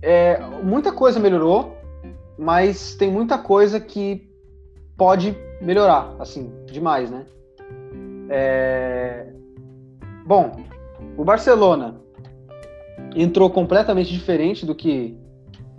[0.00, 1.76] é, muita coisa melhorou,
[2.38, 4.31] mas tem muita coisa que
[4.96, 7.24] pode melhorar, assim, demais, né?
[8.28, 9.32] É...
[10.26, 10.56] Bom,
[11.16, 12.00] o Barcelona
[13.14, 15.16] entrou completamente diferente do que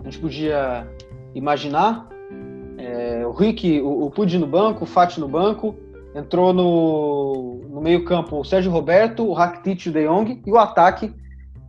[0.00, 0.86] a gente podia
[1.34, 2.08] imaginar.
[2.78, 5.74] É, o Rick, o, o Pudi no banco, o Fati no banco,
[6.14, 11.12] entrou no, no meio-campo o Sérgio Roberto, o Rakitic o De Jong, e o ataque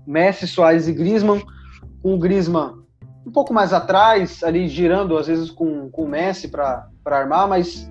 [0.05, 1.41] Messi, Soares e Griezmann,
[2.01, 2.84] com o Griezmann
[3.25, 7.89] um pouco mais atrás, ali girando às vezes com, com o Messi para armar, mas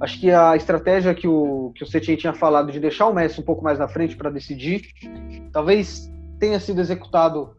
[0.00, 3.40] acho que a estratégia que o, que o Setien tinha falado de deixar o Messi
[3.40, 4.90] um pouco mais na frente para decidir,
[5.52, 7.56] talvez tenha sido executado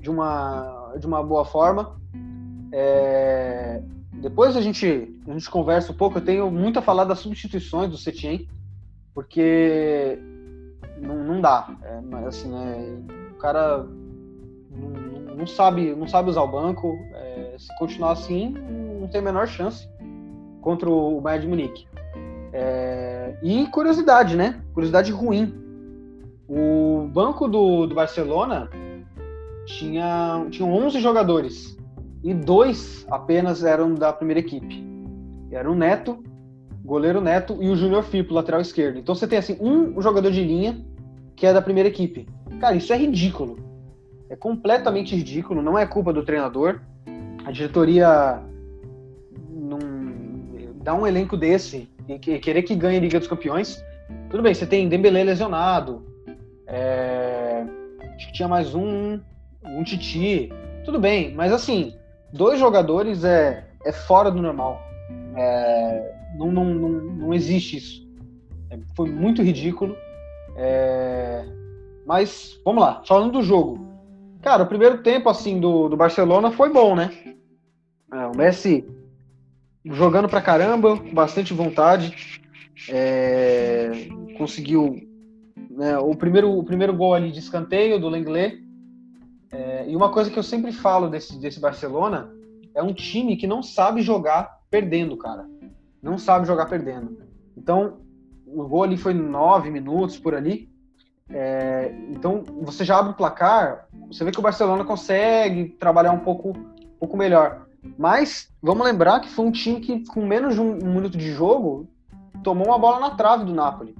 [0.00, 1.98] de uma, de uma boa forma.
[2.72, 3.82] É,
[4.14, 4.86] depois a gente,
[5.28, 6.18] a gente conversa um pouco.
[6.18, 8.48] Eu tenho muito a falar das substituições do Setien,
[9.14, 10.18] porque
[11.00, 11.68] não, não dá.
[11.82, 13.86] É, assim, né, o cara
[15.36, 16.98] não, sabe, não sabe usar o banco.
[17.12, 18.54] É, se continuar assim,
[19.00, 19.88] não tem a menor chance
[20.60, 21.86] contra o Bayern de Munique.
[22.52, 24.60] É, e curiosidade, né?
[24.72, 25.54] Curiosidade ruim.
[26.48, 28.68] O banco do, do Barcelona
[29.66, 31.76] tinha, tinha 11 jogadores
[32.22, 34.84] e dois apenas eram da primeira equipe.
[35.50, 36.22] Era o Neto,
[36.84, 38.98] goleiro Neto e o Júnior Firpo, lateral esquerdo.
[38.98, 40.84] Então você tem assim um jogador de linha
[41.36, 42.26] que é da primeira equipe.
[42.60, 43.73] Cara, isso é ridículo.
[44.28, 46.80] É completamente ridículo, não é culpa do treinador.
[47.44, 48.42] A diretoria
[49.50, 49.78] não
[50.82, 53.84] dá um elenco desse e querer que ganhe a Liga dos Campeões.
[54.30, 56.04] Tudo bem, você tem Dembélé lesionado.
[56.66, 57.64] É...
[58.16, 59.20] Acho que tinha mais um,
[59.64, 60.52] um Titi.
[60.84, 61.94] Tudo bem, mas assim,
[62.32, 64.80] dois jogadores é, é fora do normal.
[65.36, 68.08] É, não, não, não, não existe isso.
[68.70, 69.96] É, foi muito ridículo.
[70.56, 71.44] É,
[72.06, 73.83] mas vamos lá, falando do jogo.
[74.44, 77.10] Cara, o primeiro tempo assim do, do Barcelona foi bom, né?
[78.12, 78.86] É, o Messi
[79.86, 82.42] jogando pra caramba, com bastante vontade.
[82.90, 85.00] É, conseguiu
[85.70, 88.62] né, o, primeiro, o primeiro gol ali de escanteio do Lenglet
[89.50, 92.30] é, e uma coisa que eu sempre falo desse, desse Barcelona
[92.74, 95.48] é um time que não sabe jogar perdendo, cara.
[96.02, 97.16] Não sabe jogar perdendo.
[97.56, 98.00] Então,
[98.46, 100.68] o gol ali foi nove minutos por ali.
[101.30, 106.20] É, então, você já abre o placar, você vê que o Barcelona consegue trabalhar um
[106.20, 107.66] pouco, um pouco melhor.
[107.98, 111.32] Mas, vamos lembrar que foi um time que, com menos de um, um minuto de
[111.32, 111.88] jogo,
[112.42, 113.94] tomou uma bola na trave do Napoli.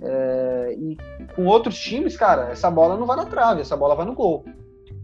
[0.00, 0.96] É, e
[1.34, 4.44] com outros times, cara, essa bola não vai na trave, essa bola vai no gol.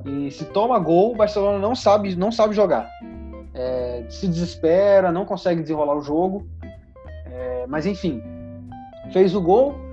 [0.05, 2.89] E se toma gol, o Barcelona não sabe, não sabe jogar.
[3.55, 6.47] É, se desespera, não consegue desenrolar o jogo.
[7.27, 8.23] É, mas enfim,
[9.13, 9.84] fez o gol.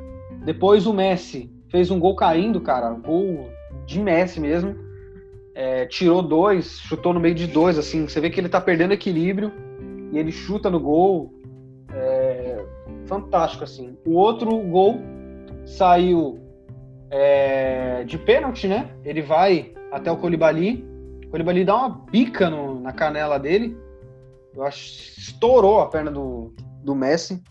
[0.43, 2.89] Depois o Messi fez um gol caindo, cara.
[2.91, 3.49] Gol
[3.85, 4.75] de Messi mesmo.
[5.53, 8.07] É, tirou dois, chutou no meio de dois, assim.
[8.07, 9.51] Você vê que ele tá perdendo equilíbrio
[10.11, 11.33] e ele chuta no gol.
[11.93, 12.65] É,
[13.05, 13.97] fantástico, assim.
[14.05, 14.99] O outro gol
[15.65, 16.39] saiu
[17.09, 18.89] é, de pênalti, né?
[19.03, 20.85] Ele vai até o Colibali.
[21.25, 23.77] O Colibali dá uma bica no, na canela dele.
[24.55, 27.41] Eu acho estourou a perna do, do Messi.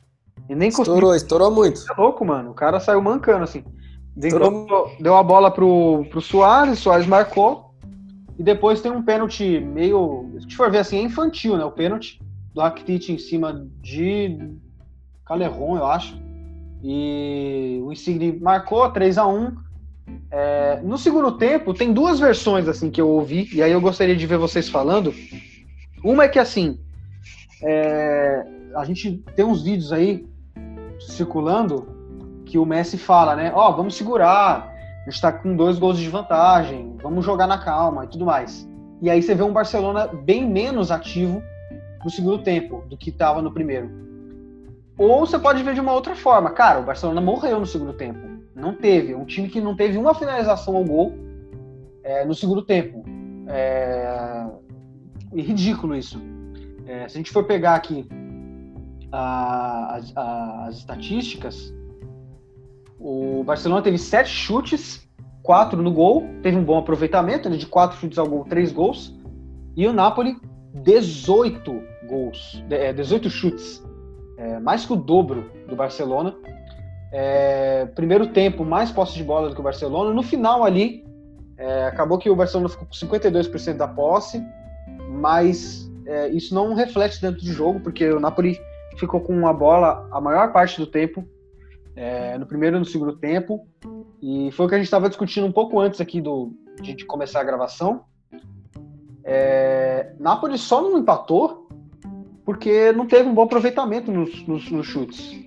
[0.48, 1.14] E nem estourou, conseguiu.
[1.14, 1.81] estourou muito.
[1.90, 2.50] É louco, mano.
[2.50, 3.64] O cara saiu mancando, assim.
[4.16, 7.70] Deu, deu a bola pro, pro Soares, Soares marcou.
[8.38, 10.31] E depois tem um pênalti meio.
[10.48, 11.64] Se for ver assim, é infantil, né?
[11.64, 12.20] O pênalti
[12.55, 14.55] do Rakitic em cima de
[15.24, 16.18] Calerron, eu acho.
[16.83, 19.57] E o Insigne marcou 3 a 1
[20.31, 24.16] é, No segundo tempo, tem duas versões assim que eu ouvi, e aí eu gostaria
[24.16, 25.14] de ver vocês falando.
[26.03, 26.81] Uma é que assim,
[27.62, 28.42] é,
[28.74, 30.26] a gente tem uns vídeos aí
[31.01, 31.89] circulando
[32.45, 33.53] que o Messi fala, né?
[33.55, 34.73] Ó, oh, vamos segurar,
[35.07, 38.69] a gente tá com dois gols de vantagem, vamos jogar na calma e tudo mais.
[39.01, 41.43] E aí você vê um Barcelona bem menos ativo
[42.05, 43.91] no segundo tempo do que estava no primeiro.
[44.99, 46.51] Ou você pode ver de uma outra forma.
[46.51, 48.19] Cara, o Barcelona morreu no segundo tempo.
[48.55, 49.15] Não teve.
[49.15, 51.15] Um time que não teve uma finalização ao gol
[52.05, 53.03] é, no segundo tempo.
[53.49, 54.47] É,
[55.35, 56.21] é ridículo isso.
[56.87, 58.07] É, se a gente for pegar aqui
[59.12, 61.73] a, a, as estatísticas,
[62.99, 65.09] o Barcelona teve sete chutes,
[65.42, 69.14] quatro no gol, teve um bom aproveitamento, né, de quatro chutes ao gol, três gols.
[69.75, 70.37] E o Napoli,
[70.75, 72.62] 18 gols,
[72.94, 73.83] 18 é, chutes,
[74.37, 76.35] é, mais que o dobro do Barcelona.
[77.12, 80.12] É, primeiro tempo, mais posse de bola do que o Barcelona.
[80.12, 81.05] No final ali,
[81.57, 84.42] é, acabou que o Barcelona ficou com 52% da posse,
[85.09, 88.61] mas é, isso não reflete dentro do jogo, porque o Napoli
[89.01, 91.27] ficou com a bola a maior parte do tempo,
[91.97, 93.67] é, no primeiro e no segundo tempo,
[94.23, 97.41] e foi o que a gente estava discutindo um pouco antes aqui do, de, começar
[97.41, 98.05] a gravação.
[99.25, 101.69] É, Napoli só não empatou
[102.45, 105.41] porque não teve um bom aproveitamento nos, nos, nos chutes.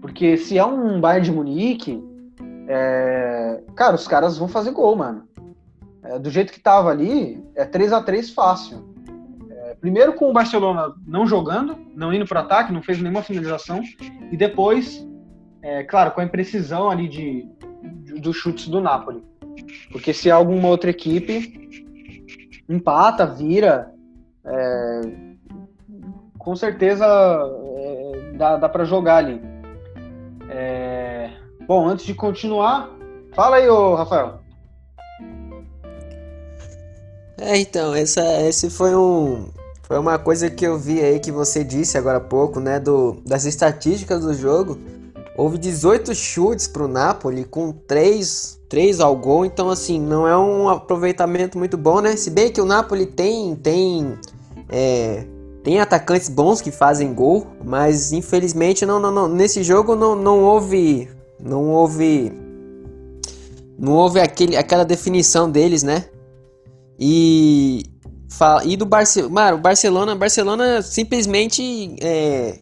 [0.00, 2.04] Porque se é um Bayern de Munique,
[2.68, 5.26] é, cara, os caras vão fazer gol, mano.
[6.02, 8.93] É, do jeito que tava ali, é 3 a 3 fácil.
[9.84, 13.82] Primeiro com o Barcelona não jogando, não indo para ataque, não fez nenhuma finalização,
[14.32, 15.06] e depois,
[15.60, 17.46] é, claro, com a imprecisão ali de,
[18.02, 19.22] de, dos chutes do Napoli.
[19.92, 21.68] Porque se alguma outra equipe
[22.66, 23.92] empata, vira,
[24.46, 25.00] é,
[26.38, 29.38] com certeza é, dá, dá para jogar ali.
[30.48, 31.28] É,
[31.68, 32.88] bom, antes de continuar,
[33.34, 34.40] fala aí, ô Rafael.
[37.36, 39.52] É, então, essa, esse foi um,
[39.94, 43.18] foi uma coisa que eu vi aí que você disse agora há pouco, né, do,
[43.24, 44.76] das estatísticas do jogo.
[45.36, 50.68] Houve 18 chutes pro Napoli com 3, 3 ao gol, então assim, não é um
[50.68, 52.16] aproveitamento muito bom, né?
[52.16, 54.18] Se bem que o Napoli tem tem
[54.68, 55.26] é,
[55.62, 60.42] tem atacantes bons que fazem gol, mas infelizmente não, não, não, nesse jogo não, não
[60.42, 62.32] houve não houve
[63.78, 66.06] não houve aquele, aquela definição deles, né?
[66.98, 67.93] E
[68.64, 72.58] e do Barcelona, mano, Barcelona, Barcelona simplesmente é,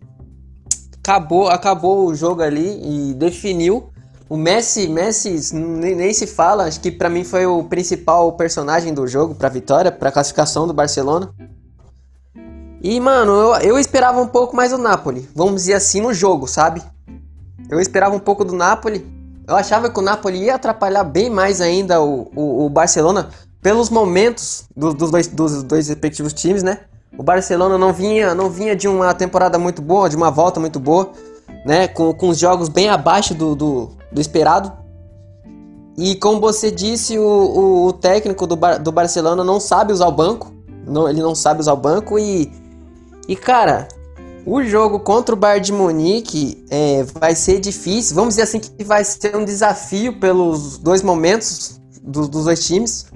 [0.98, 3.90] acabou, acabou o jogo ali e definiu.
[4.28, 8.94] O Messi, Messi nem, nem se fala, acho que para mim foi o principal personagem
[8.94, 11.35] do jogo para vitória, para classificação do Barcelona.
[12.82, 15.28] E, mano, eu, eu esperava um pouco mais do Napoli.
[15.35, 16.82] Vamos dizer assim, no jogo, sabe?
[17.70, 19.06] Eu esperava um pouco do Napoli.
[19.46, 23.28] Eu achava que o Napoli ia atrapalhar bem mais ainda o, o, o Barcelona
[23.62, 26.81] pelos momentos do, dos, dois, dos dois respectivos times, né?
[27.16, 30.81] O Barcelona não vinha, não vinha de uma temporada muito boa, de uma volta muito
[30.81, 31.12] boa,
[31.64, 31.87] né?
[31.88, 34.72] Com, com os jogos bem abaixo do, do, do esperado.
[35.96, 40.12] E como você disse, o, o, o técnico do, do Barcelona não sabe usar o
[40.12, 40.53] banco.
[40.87, 42.51] Não, ele não sabe usar o banco e
[43.29, 43.87] e cara,
[44.44, 48.14] o jogo contra o Bayern de Munique é, vai ser difícil.
[48.14, 53.07] Vamos dizer assim que vai ser um desafio pelos dois momentos do, dos dois times.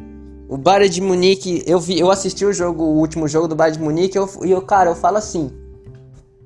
[0.49, 3.79] O Bayern de Munique, eu vi, eu assisti o jogo, o último jogo do Bayern
[3.79, 5.51] de Munique, e eu, eu, cara, eu falo assim,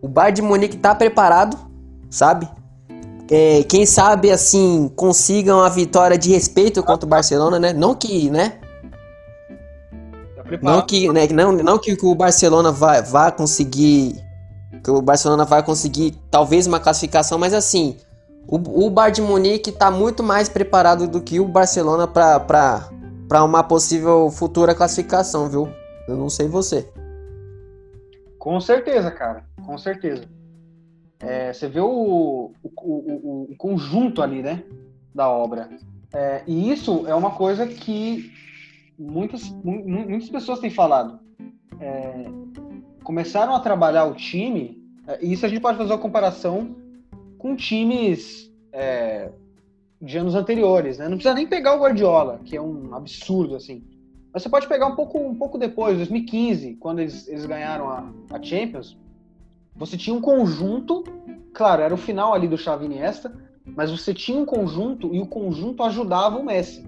[0.01, 1.57] o Bayern de Munique tá preparado,
[2.09, 2.49] sabe?
[3.31, 7.73] É, quem sabe assim consigam a vitória de respeito contra o Barcelona, né?
[7.73, 8.59] Não que, né?
[10.61, 14.17] Não que, né, não, não que o Barcelona vai, vai conseguir.
[14.83, 17.99] Que o Barcelona vai conseguir talvez uma classificação, mas assim,
[18.49, 22.89] o, o Bayern de Munique está muito mais preparado do que o Barcelona para
[23.39, 25.69] uma possível futura classificação, viu?
[26.09, 26.93] Eu não sei você.
[28.37, 29.45] Com certeza, cara.
[29.65, 30.25] Com certeza.
[31.21, 32.53] É, você vê o, o,
[32.83, 34.65] o, o, conjunto ali, né?
[35.15, 35.69] Da obra.
[36.13, 38.33] É, e isso é uma coisa que
[38.99, 41.21] muitas, muitas pessoas têm falado.
[41.79, 42.25] É,
[43.05, 46.75] começaram a trabalhar o time, é, e isso a gente pode fazer uma comparação
[47.39, 49.31] com times é,
[50.01, 51.05] de anos anteriores, né?
[51.09, 53.85] Não precisa nem pegar o Guardiola, que é um absurdo, assim.
[54.33, 58.11] Mas você pode pegar um pouco, um pouco depois, 2015, quando eles, eles ganharam a,
[58.31, 58.97] a Champions.
[59.77, 61.05] Você tinha um conjunto,
[61.53, 63.33] claro, era o final ali do Xavi Iniesta,
[63.65, 66.85] mas você tinha um conjunto e o conjunto ajudava o Messi.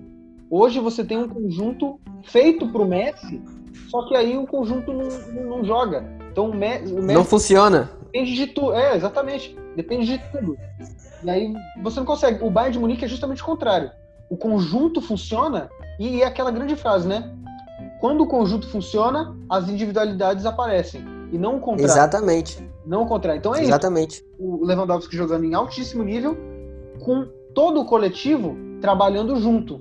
[0.51, 3.43] Hoje você tem um conjunto feito para o Messi,
[3.89, 6.05] só que aí o conjunto não, não, não, joga.
[6.31, 7.91] Então o Messi, o Messi Não funciona.
[8.05, 8.75] depende de tudo.
[8.75, 9.57] É, exatamente.
[9.75, 10.57] Depende de tudo.
[11.25, 12.45] E aí você não consegue.
[12.45, 13.91] O Bayern de Munique é justamente o contrário.
[14.29, 17.33] O conjunto funciona e é aquela grande frase, né?
[18.01, 21.05] Quando o conjunto funciona, as individualidades aparecem.
[21.31, 21.85] E não o contrário.
[21.85, 22.69] Exatamente.
[22.85, 23.39] Não o contrário.
[23.39, 23.69] Então é isso.
[23.69, 24.25] Exatamente.
[24.39, 26.37] O Lewandowski jogando em altíssimo nível,
[27.05, 29.81] com todo o coletivo trabalhando junto.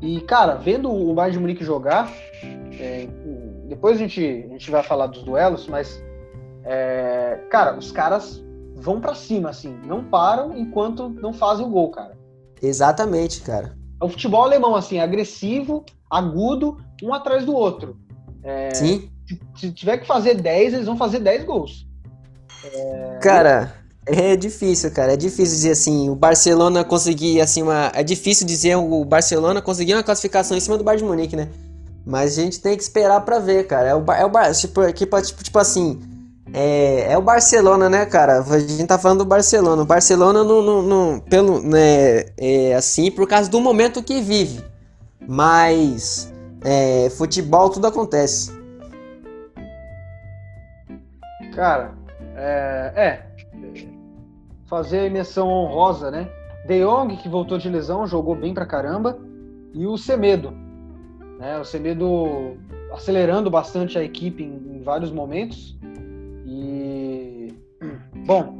[0.00, 2.12] E, cara, vendo o Bayern de Munique jogar,
[2.78, 3.08] é,
[3.68, 6.02] depois a gente, a gente vai falar dos duelos, mas,
[6.64, 8.44] é, cara, os caras
[8.82, 12.16] vão pra cima, assim, não param enquanto não fazem o gol, cara.
[12.60, 13.76] Exatamente, cara.
[14.00, 17.96] É o futebol alemão, assim, agressivo, agudo, um atrás do outro.
[18.74, 19.08] Sim.
[19.56, 21.86] Se, tiver que fazer 10, eles vão fazer 10 gols.
[23.20, 23.72] Cara,
[24.06, 25.12] é difícil, cara.
[25.12, 29.94] É difícil dizer assim, o Barcelona conseguir assim uma, é difícil dizer o Barcelona conseguir
[29.94, 31.48] uma classificação em cima do Bayern de Munique, né?
[32.04, 33.88] Mas a gente tem que esperar pra ver, cara.
[33.88, 36.00] É o, Bar- é o Bar- tipo, tipo, tipo assim,
[36.54, 38.40] é, é o Barcelona, né, cara?
[38.40, 39.82] A gente tá falando do Barcelona.
[39.82, 44.62] O Barcelona não, não, não- pelo, né, é assim por causa do momento que vive.
[45.26, 46.32] Mas
[46.64, 48.52] é, futebol tudo acontece.
[51.54, 51.94] Cara,
[52.36, 53.26] é, é,
[54.66, 56.28] fazer a menção honrosa, né?
[56.66, 59.18] De Jong, que voltou de lesão, jogou bem pra caramba,
[59.74, 60.52] e o Semedo,
[61.38, 61.58] né?
[61.58, 62.56] O Semedo
[62.92, 65.76] acelerando bastante a equipe em, em vários momentos.
[68.24, 68.58] Bom,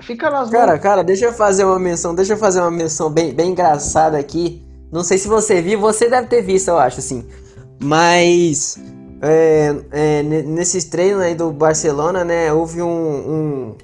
[0.00, 0.50] fica nas mãos.
[0.50, 4.18] Cara, cara, deixa eu fazer uma menção, deixa eu fazer uma menção bem, bem engraçada
[4.18, 4.64] aqui.
[4.90, 7.26] Não sei se você viu, você deve ter visto, eu acho, assim.
[7.82, 8.76] Mas
[9.20, 13.74] é, é, ne- nesses treinos aí do Barcelona, né, houve um, um-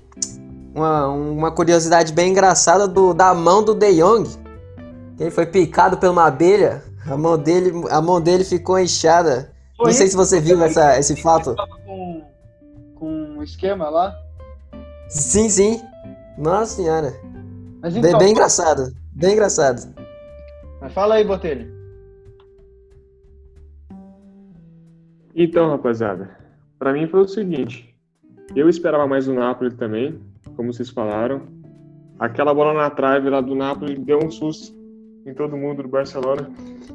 [0.74, 4.28] uma, uma curiosidade bem engraçada do, da mão do De Jong.
[5.18, 9.52] Ele foi picado por uma abelha, a mão dele, a mão dele ficou inchada.
[9.76, 11.54] Foi Não sei isso se você viu essa, esse fato.
[11.86, 12.22] com,
[12.96, 13.06] com
[13.38, 14.12] um esquema lá.
[15.08, 15.80] Sim, sim.
[16.38, 17.12] Nossa senhora.
[17.80, 18.94] Mas Bem, então, bem engraçado.
[19.12, 19.94] Bem engraçado.
[20.80, 21.72] mas fala aí, Botelho.
[25.34, 26.30] Então, rapaziada,
[26.78, 27.94] pra mim foi o seguinte:
[28.54, 30.20] eu esperava mais do Napoli também,
[30.56, 31.42] como vocês falaram.
[32.18, 34.72] Aquela bola na trave lá do Napoli deu um susto
[35.26, 36.48] em todo mundo do Barcelona.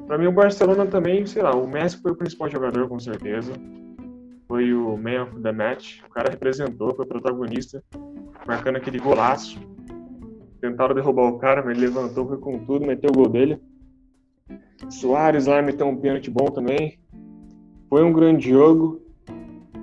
[0.07, 3.51] Pra mim, o Barcelona também, sei lá, o Messi foi o principal jogador, com certeza.
[4.49, 5.99] Foi o man of the match.
[6.03, 7.83] O cara representou, foi protagonista,
[8.47, 9.59] marcando aquele golaço.
[10.59, 13.61] Tentaram derrubar o cara, mas ele levantou, foi com tudo, meteu o gol dele.
[14.89, 16.97] Soares lá meteu um pênalti bom também.
[17.89, 18.99] Foi um grande jogo,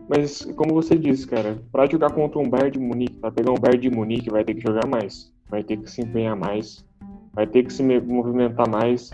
[0.09, 3.59] mas como você disse, cara, para jogar contra um Bayern de Munique, para pegar um
[3.59, 6.85] Bayern de Munique, vai ter que jogar mais, vai ter que se empenhar mais,
[7.33, 9.11] vai ter que se me- movimentar mais.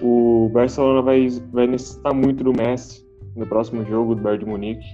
[0.00, 3.03] O Barcelona vai, vai necessitar muito do Messi
[3.36, 4.86] no próximo jogo do Bayern de Munique.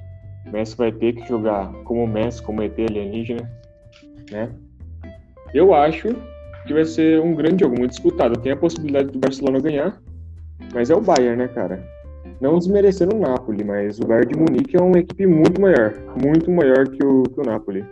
[0.46, 3.50] O Messi vai ter que jogar como Messi, como ET alienígena,
[4.30, 4.50] né?
[5.52, 6.14] Eu acho
[6.66, 8.40] que vai ser um grande jogo, muito disputado.
[8.40, 10.00] Tem a possibilidade do Barcelona ganhar,
[10.72, 11.82] mas é o Bayern, né, cara?
[12.40, 16.50] não desmerecendo o Napoli, mas o Bayern de Munique é uma equipe muito maior, muito
[16.50, 17.84] maior que o, que o Napoli.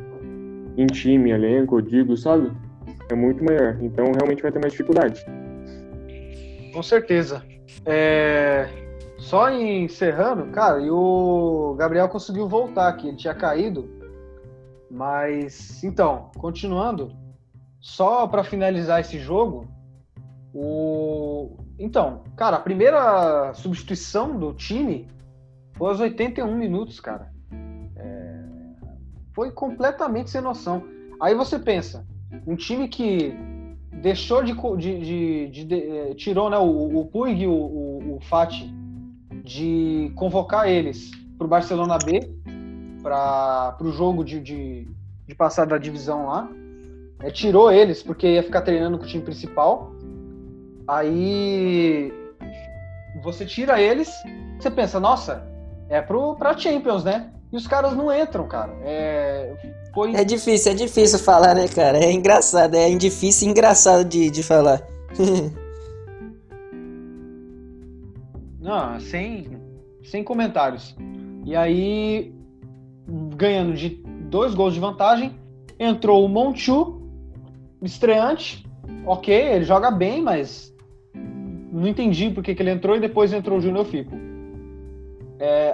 [0.76, 2.50] Em time, elenco, digo, sabe?
[3.10, 5.24] É muito maior, então realmente vai ter mais dificuldade.
[6.72, 7.42] Com certeza.
[7.84, 8.68] É,
[9.18, 13.88] Só encerrando, cara, e o Gabriel conseguiu voltar aqui, ele tinha caído.
[14.90, 17.12] Mas, então, continuando,
[17.80, 19.66] só para finalizar esse jogo,
[20.54, 21.56] o.
[21.78, 25.08] Então, cara, a primeira substituição do time
[25.74, 27.30] foi aos 81 minutos, cara.
[27.96, 28.44] É,
[29.34, 30.82] Foi completamente sem noção.
[31.20, 32.06] Aí você pensa,
[32.46, 33.34] um time que
[33.92, 34.52] deixou de.
[34.54, 38.74] de- de- de- eh, tirou né, o, o Puig e o, o, o Fati
[39.48, 42.20] de convocar eles para o Barcelona B,
[43.02, 44.86] para o jogo de, de,
[45.26, 46.48] de passar da divisão lá.
[47.20, 49.90] É, tirou eles porque ia ficar treinando com o time principal.
[50.86, 52.12] Aí
[53.22, 54.12] você tira eles,
[54.60, 55.42] você pensa, nossa,
[55.88, 57.30] é pro, pra Champions, né?
[57.50, 58.72] E os caras não entram, cara.
[58.82, 59.54] É,
[59.94, 61.98] foi, É difícil, é difícil falar, né, cara?
[61.98, 64.82] É engraçado, é difícil e engraçado de, de falar.
[68.68, 69.48] Não, sem,
[70.04, 70.94] sem comentários.
[71.46, 72.34] E aí,
[73.34, 73.88] ganhando de
[74.28, 75.32] dois gols de vantagem,
[75.78, 77.00] entrou o Monchu,
[77.80, 78.66] estreante.
[79.06, 80.70] Ok, ele joga bem, mas
[81.72, 84.14] não entendi por que, ele entrou e depois entrou o Júnior Fico.
[85.38, 85.70] É,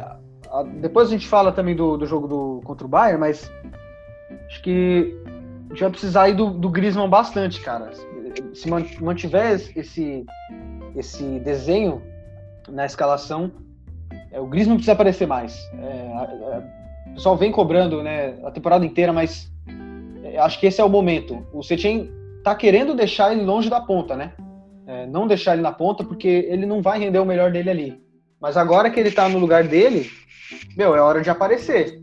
[0.49, 3.51] a- depois a gente fala também do, do jogo do, contra o Bayern, mas
[4.47, 5.18] acho que
[5.66, 7.90] a gente vai precisar aí do, do Griezmann bastante, cara.
[8.53, 10.24] Se man- mantiver esse,
[10.95, 12.01] esse desenho
[12.68, 13.50] na escalação,
[14.34, 15.56] É, o Griezmann precisa aparecer mais.
[15.78, 19.48] É, o pessoal vem cobrando né, a temporada inteira, mas
[20.24, 21.46] é, acho que esse é o momento.
[21.52, 22.10] O Setien
[22.42, 24.32] tá querendo deixar ele longe da ponta, né?
[24.86, 28.02] É, não deixar ele na ponta, porque ele não vai render o melhor dele ali.
[28.40, 30.10] Mas agora que ele tá no lugar dele,
[30.76, 32.00] meu, é hora de aparecer.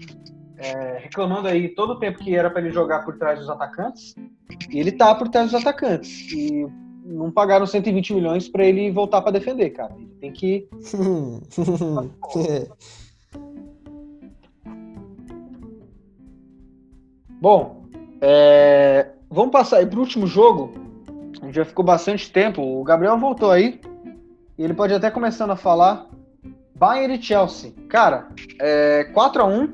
[0.58, 4.16] É, reclamando aí todo o tempo que era para ele jogar por trás dos atacantes,
[4.70, 6.32] e ele tá por trás dos atacantes.
[6.32, 6.66] E
[7.12, 9.94] não pagaram 120 milhões para ele voltar para defender, cara.
[9.98, 10.68] Ele tem que.
[17.42, 17.86] Bom,
[18.22, 19.10] é...
[19.30, 20.74] vamos passar aí pro último jogo.
[21.50, 22.62] Já ficou bastante tempo.
[22.62, 23.82] O Gabriel voltou aí.
[24.58, 26.08] E ele pode até começando a falar.
[26.76, 27.74] Bayern e Chelsea.
[27.90, 29.74] Cara, é 4 a 1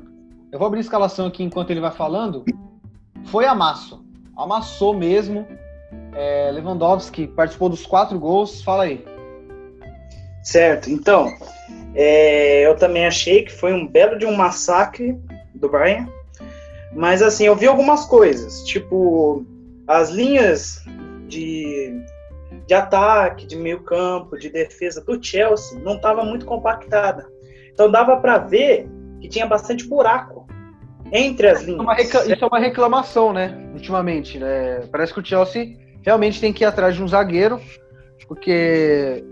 [0.52, 2.44] Eu vou abrir a escalação aqui enquanto ele vai falando.
[3.26, 4.04] Foi amasso.
[4.36, 5.46] Amassou mesmo.
[6.14, 8.62] É, Lewandowski participou dos quatro gols.
[8.62, 9.04] Fala aí.
[10.42, 10.90] Certo.
[10.90, 11.30] Então,
[11.94, 15.18] é, eu também achei que foi um belo de um massacre
[15.54, 16.10] do Bayern.
[16.94, 19.44] Mas assim, eu vi algumas coisas, tipo
[19.86, 20.84] as linhas
[21.28, 21.94] de,
[22.66, 27.26] de ataque, de meio campo, de defesa do Chelsea não estava muito compactada.
[27.72, 28.88] Então dava para ver
[29.20, 30.46] que tinha bastante buraco
[31.12, 31.98] entre as linhas.
[32.00, 33.70] Isso é uma reclamação, né?
[33.72, 34.80] Ultimamente, né?
[34.90, 37.60] Parece que o Chelsea realmente tem que ir atrás de um zagueiro,
[38.26, 39.24] porque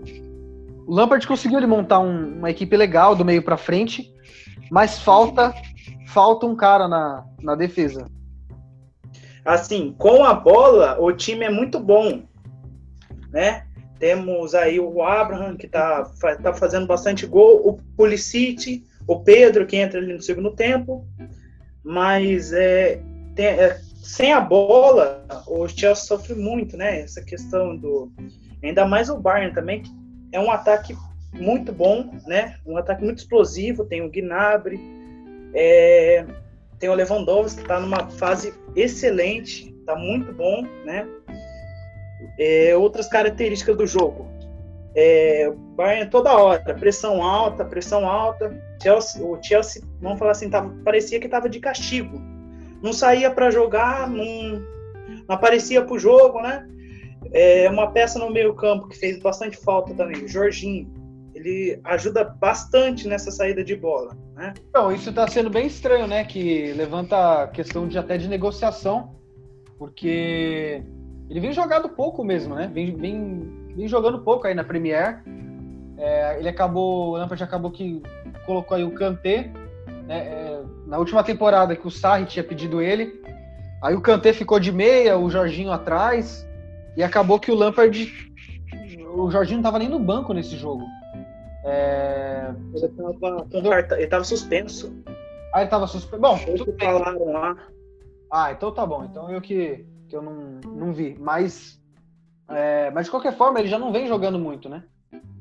[0.85, 4.13] o Lampard conseguiu ele montar um, uma equipe legal do meio para frente,
[4.71, 5.53] mas falta
[6.07, 8.07] falta um cara na, na defesa.
[9.45, 12.23] Assim, com a bola, o time é muito bom,
[13.31, 13.65] né?
[13.99, 16.09] Temos aí o Abraham, que tá,
[16.41, 21.07] tá fazendo bastante gol, o Pulisic, o Pedro, que entra ali no segundo tempo,
[21.83, 23.01] mas é,
[23.35, 27.01] tem, é, sem a bola, o Chelsea sofre muito, né?
[27.01, 28.09] Essa questão do.
[28.63, 29.91] Ainda mais o Bayern também, que
[30.31, 30.95] é um ataque
[31.33, 32.55] muito bom, né?
[32.65, 34.79] Um ataque muito explosivo, tem o Gnabry,
[35.53, 36.25] é,
[36.79, 41.05] tem o Lewandowski, que está numa fase excelente, está muito bom, né?
[42.39, 44.25] É, outras características do jogo.
[44.95, 48.57] É, Bayern toda hora, pressão alta, pressão alta.
[48.81, 52.36] Chelsea, o Chelsea, vamos falar assim, tava, parecia que estava de castigo.
[52.81, 54.61] Não saía para jogar, não,
[55.27, 56.67] não aparecia para o jogo, né?
[57.33, 60.87] É, uma peça no meio campo que fez bastante falta também, o Jorginho
[61.37, 64.53] ele ajuda bastante nessa saída de bola, né?
[64.69, 66.23] Então, isso está sendo bem estranho, né?
[66.23, 69.15] Que levanta a questão de até de negociação,
[69.77, 70.83] porque
[71.29, 72.69] ele vem jogando pouco mesmo, né?
[72.73, 75.23] Vem, vem, vem jogando pouco aí na Premier.
[75.97, 78.01] É, ele acabou, o Lampard acabou que
[78.45, 79.51] colocou aí o Kanté?
[80.09, 83.21] É, na última temporada que o Sarri tinha pedido ele,
[83.81, 86.47] aí o Kanté ficou de meia, o Jorginho atrás,
[86.95, 88.11] e acabou que o Lampard,
[89.13, 90.83] o Jorginho não estava nem no banco nesse jogo.
[91.65, 92.53] É...
[92.73, 94.95] Ele estava suspenso.
[95.53, 96.21] Ah, ele estava suspenso.
[96.21, 97.57] Bom, tudo falaram lá.
[98.31, 99.03] Ah, então tá bom.
[99.03, 101.17] Então eu que, que eu não, não vi.
[101.19, 101.81] Mas,
[102.49, 104.83] é, mas de qualquer forma, ele já não vem jogando muito, né?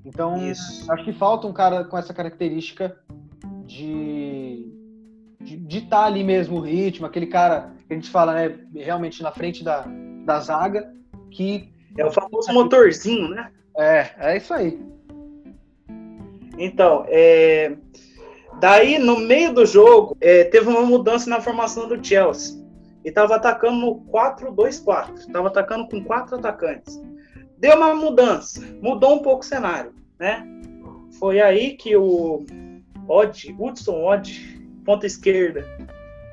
[0.04, 0.90] Então, Isso.
[0.90, 2.96] acho que falta um cara com essa característica
[3.64, 4.55] de
[5.54, 9.22] de estar tá ali mesmo o ritmo, aquele cara que a gente fala, né, realmente
[9.22, 9.86] na frente da,
[10.24, 10.92] da zaga,
[11.30, 11.72] que...
[11.96, 13.50] É o famoso motorzinho, né?
[13.78, 14.78] É, é isso aí.
[16.58, 17.74] Então, é...
[18.60, 22.62] daí no meio do jogo, é, teve uma mudança na formação do Chelsea.
[23.04, 25.14] E estava atacando no 4-2-4.
[25.18, 27.00] Estava atacando com quatro atacantes.
[27.58, 30.46] Deu uma mudança, mudou um pouco o cenário, né?
[31.18, 32.44] Foi aí que o
[33.08, 34.55] Odd, Hudson Odd,
[34.86, 35.66] ponta esquerda,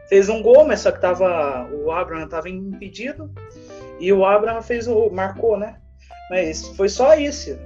[0.08, 3.30] fez um gol, mas só que tava, o Abraham estava impedido.
[4.00, 5.10] E o Abraham fez o.
[5.10, 5.76] marcou, né?
[6.30, 7.58] Mas foi só isso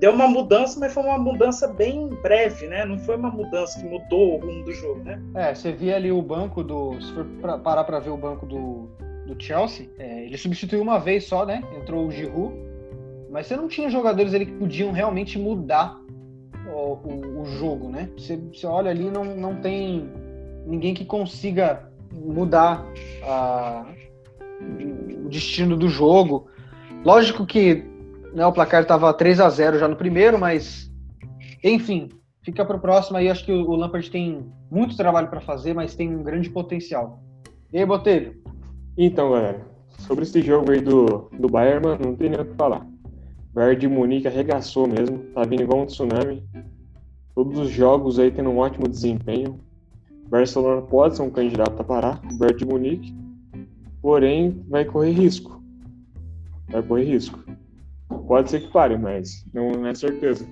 [0.00, 2.84] deu uma mudança, mas foi uma mudança bem breve, né?
[2.84, 5.20] Não foi uma mudança que mudou o rumo do jogo, né?
[5.34, 7.00] É, você via ali o banco do.
[7.00, 8.88] Se for pra, parar para ver o banco do,
[9.26, 11.62] do Chelsea, é, ele substituiu uma vez só, né?
[11.80, 12.54] Entrou o Giroud,
[13.30, 16.00] mas você não tinha jogadores ali que podiam realmente mudar
[16.66, 18.10] o, o, o jogo, né?
[18.16, 20.08] Você, você olha ali, não, não tem
[20.66, 22.84] ninguém que consiga mudar
[23.22, 23.86] a,
[25.24, 26.48] o destino do jogo.
[27.04, 27.84] Lógico que
[28.32, 30.90] né, o placar estava 3 a 0 já no primeiro, mas
[31.62, 32.10] enfim,
[32.42, 33.28] fica para o próximo aí.
[33.28, 37.22] Acho que o Lampard tem muito trabalho para fazer, mas tem um grande potencial.
[37.72, 38.36] E aí, Botelho?
[38.96, 39.66] Então, galera,
[39.98, 42.86] sobre esse jogo aí do, do Bayern, mano, não tem nem o que falar.
[43.54, 46.42] Bayern de Munique arregaçou mesmo, tá vindo igual um tsunami.
[47.36, 49.60] Todos os jogos aí tendo um ótimo desempenho.
[50.28, 53.14] Barcelona pode ser um candidato a parar, o Bayern de Munique,
[54.02, 55.62] porém vai correr risco.
[56.68, 57.38] Vai correr risco.
[58.26, 60.44] Pode ser que pare, mas não é certeza.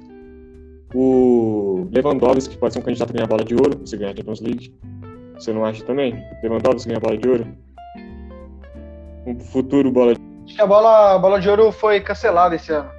[0.94, 4.16] O Lewandowski pode ser um candidato a ganhar a bola de ouro se ganhar a
[4.16, 4.72] Champions League.
[5.34, 6.14] Você não acha também?
[6.40, 7.46] Lewandowski ganha a bola de ouro?
[9.26, 12.70] Um futuro bola de Acho que a bola, a bola de ouro foi cancelada esse
[12.70, 12.90] ano.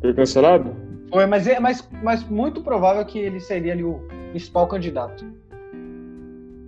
[0.00, 0.76] Foi cancelado?
[1.10, 3.94] Foi, mas é mas, mas muito provável que ele seria ali o
[4.30, 5.24] principal candidato.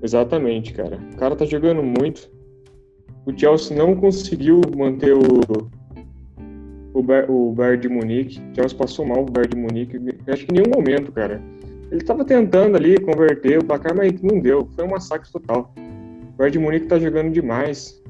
[0.02, 0.98] Exatamente, cara.
[1.12, 2.28] O cara tá jogando muito.
[3.24, 5.22] O Chelsea não conseguiu manter o
[6.92, 8.40] o, Bar, o Bayern de Munique.
[8.40, 9.96] O Chelsea passou mal o Bayern de Munique.
[10.26, 11.40] Acho que em nenhum momento, cara.
[11.92, 14.68] Ele tava tentando ali converter o placar, mas não deu.
[14.74, 15.72] Foi um massacre total.
[15.76, 18.02] O Bayern de Munique tá jogando demais.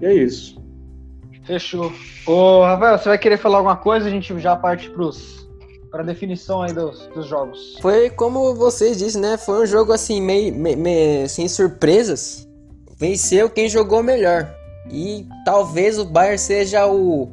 [0.00, 0.60] E é isso.
[1.44, 1.92] Fechou.
[2.26, 4.06] Ô, Rafael, você vai querer falar alguma coisa?
[4.06, 5.40] A gente já parte pros
[5.90, 7.76] para definição aí dos, dos jogos.
[7.80, 9.36] Foi como vocês disseram, né?
[9.36, 12.48] Foi um jogo assim, meio, meio, meio sem surpresas.
[12.96, 14.54] Venceu quem jogou melhor.
[14.88, 17.24] E talvez o Bayern seja o,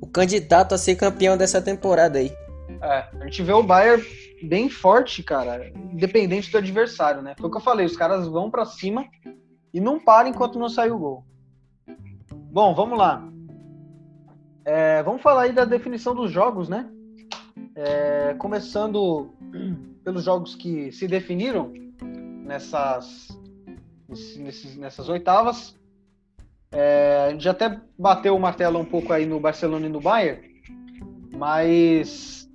[0.00, 2.32] o candidato a ser campeão dessa temporada aí.
[2.80, 4.04] É, a gente vê o Bayern
[4.42, 7.34] bem forte, cara, independente do adversário, né?
[7.38, 9.06] Foi o que eu falei, os caras vão para cima
[9.72, 11.24] e não param enquanto não sai o gol.
[12.54, 13.20] Bom, vamos lá.
[14.64, 16.88] É, vamos falar aí da definição dos jogos, né?
[17.74, 19.34] É, começando
[20.04, 21.72] pelos jogos que se definiram
[22.46, 23.36] nessas,
[24.08, 25.76] nesses, nessas oitavas.
[26.70, 30.40] É, a gente até bateu o martelo um pouco aí no Barcelona e no Bayern,
[31.36, 32.48] mas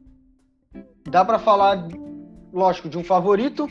[1.12, 1.90] dá para falar,
[2.54, 3.68] lógico, de um favorito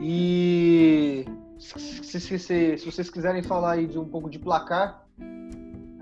[0.00, 1.24] e
[1.58, 5.04] se, se, se, se, vocês quiserem falar aí de um pouco de placar,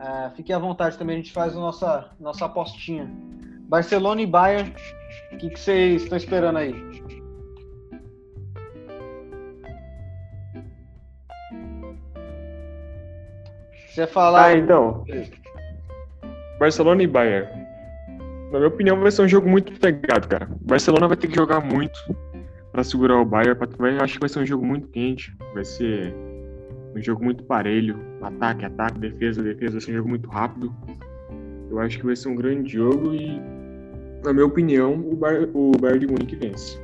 [0.05, 3.11] é, fiquem à vontade também, a gente faz a nossa, nossa apostinha.
[3.69, 4.71] Barcelona e Bayern,
[5.33, 6.75] o que, que vocês estão esperando aí?
[13.89, 14.47] Você falar.
[14.47, 15.05] Ah, então.
[16.59, 17.49] Barcelona e Bayern.
[18.53, 20.49] Na minha opinião, vai ser um jogo muito pegado, cara.
[20.61, 21.99] Barcelona vai ter que jogar muito
[22.73, 23.55] para segurar o Bayern.
[23.55, 23.69] Pra...
[24.03, 25.35] Acho que vai ser um jogo muito quente.
[25.55, 26.15] Vai ser
[26.95, 27.99] um jogo muito parelho.
[28.23, 29.73] Ataque, ataque, defesa, defesa.
[29.73, 30.75] Vai ser um jogo muito rápido.
[31.71, 33.41] Eu acho que vai ser um grande jogo e,
[34.25, 35.49] na minha opinião, o, Bar...
[35.53, 36.79] o Bayern de Munique vence.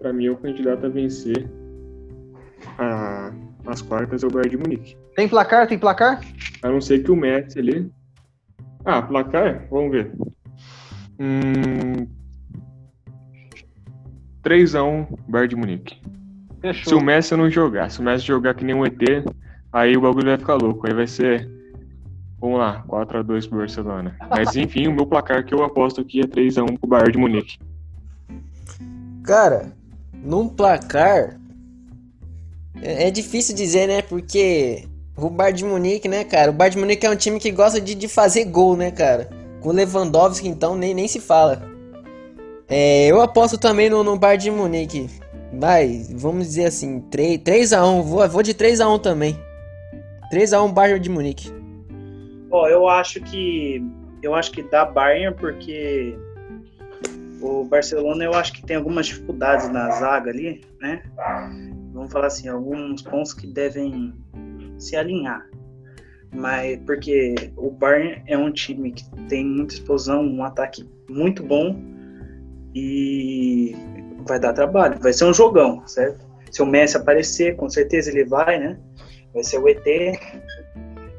[0.00, 1.48] Para mim, é o candidato a vencer
[2.78, 3.32] a...
[3.66, 4.96] as quartas é o Bayern de Munique.
[5.14, 5.66] Tem placar?
[5.66, 6.20] Tem placar?
[6.62, 7.90] A não ser que o Messi ali.
[8.84, 9.66] Ah, placar?
[9.70, 10.12] Vamos ver.
[11.20, 12.08] Hum...
[14.42, 16.02] 3x1 Bayern de Munique.
[16.62, 16.90] Fechou.
[16.90, 18.94] Se o Messi não jogar, se o Messi jogar que nem um ET,
[19.72, 20.86] aí o bagulho vai ficar louco.
[20.86, 21.50] Aí vai ser.
[22.40, 24.16] Vamos lá, 4x2 pro Barcelona.
[24.30, 27.58] Mas enfim, o meu placar que eu aposto aqui é 3x1 pro Bayern de Munique.
[29.24, 29.72] Cara,
[30.14, 31.36] num placar.
[32.80, 34.00] É, é difícil dizer, né?
[34.00, 34.84] Porque
[35.16, 36.52] o Bayern de Munique, né, cara?
[36.52, 39.28] O Bayern de Munique é um time que gosta de, de fazer gol, né, cara?
[39.60, 41.62] Com o Lewandowski, então, nem, nem se fala.
[42.68, 45.21] É, eu aposto também no, no Bayern de Munique.
[45.52, 49.38] Vai, vamos dizer assim, 3, 3 a 1 vou, vou de 3 a 1 também.
[50.30, 51.52] 3 a 1 Bayern de Munique.
[52.50, 53.82] Ó, eu acho que
[54.22, 56.16] eu acho que dá Bayern porque
[57.40, 61.02] o Barcelona eu acho que tem algumas dificuldades na zaga ali, né?
[61.92, 64.14] Vamos falar assim, alguns pontos que devem
[64.78, 65.46] se alinhar.
[66.34, 71.76] Mas porque o Bayern é um time que tem muita explosão, um ataque muito bom
[72.74, 73.76] e
[74.26, 74.98] vai dar trabalho.
[75.00, 76.24] Vai ser um jogão, certo?
[76.50, 78.78] Se o Messi aparecer, com certeza ele vai, né?
[79.32, 79.84] Vai ser o ET,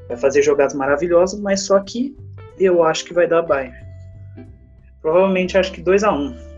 [0.07, 2.15] vai fazer jogadas maravilhosas, mas só que
[2.59, 3.75] eu acho que vai dar Bayern.
[5.01, 6.53] Provavelmente acho que 2 a 1 um.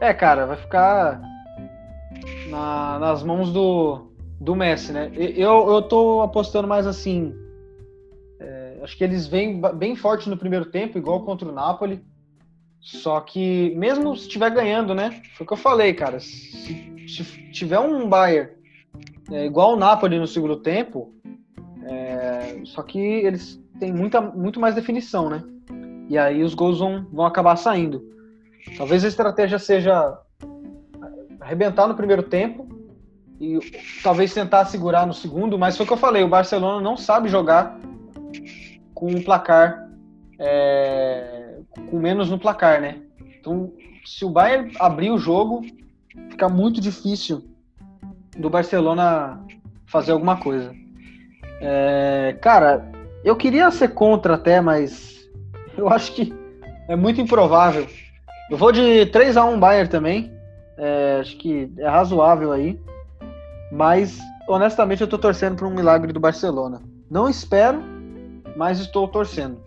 [0.00, 1.20] É, cara, vai ficar
[2.48, 5.10] na, nas mãos do, do Messi, né?
[5.14, 7.34] Eu, eu tô apostando mais assim.
[8.40, 12.04] É, acho que eles vêm bem forte no primeiro tempo, igual contra o Napoli.
[12.84, 15.22] Só que, mesmo se estiver ganhando, né?
[15.34, 16.20] Foi o que eu falei, cara.
[16.20, 18.50] Se, se tiver um Bayern
[19.32, 21.14] é, igual o Napoli no segundo tempo,
[21.86, 25.42] é, só que eles têm muita, muito mais definição, né?
[26.10, 28.04] E aí os gols vão, vão acabar saindo.
[28.76, 30.18] Talvez a estratégia seja
[31.40, 32.68] arrebentar no primeiro tempo
[33.40, 33.58] e
[34.02, 37.30] talvez tentar segurar no segundo, mas foi o que eu falei, o Barcelona não sabe
[37.30, 37.78] jogar
[38.92, 39.88] com um placar
[40.38, 41.33] é,
[41.90, 42.98] com menos no placar, né?
[43.38, 43.72] Então,
[44.04, 45.62] se o Bayern abrir o jogo,
[46.30, 47.44] fica muito difícil
[48.36, 49.40] do Barcelona
[49.86, 50.74] fazer alguma coisa.
[51.60, 52.90] É, cara,
[53.24, 55.28] eu queria ser contra até, mas
[55.76, 56.34] eu acho que
[56.88, 57.86] é muito improvável.
[58.50, 60.32] Eu vou de 3 a 1 Bayern também.
[60.76, 62.78] É, acho que é razoável aí.
[63.72, 64.18] Mas,
[64.48, 66.82] honestamente, eu tô torcendo para um milagre do Barcelona.
[67.10, 67.82] Não espero,
[68.56, 69.62] mas estou torcendo.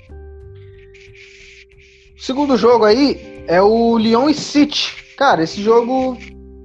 [2.18, 5.16] Segundo jogo aí é o Lyon e City.
[5.18, 6.18] Cara, esse jogo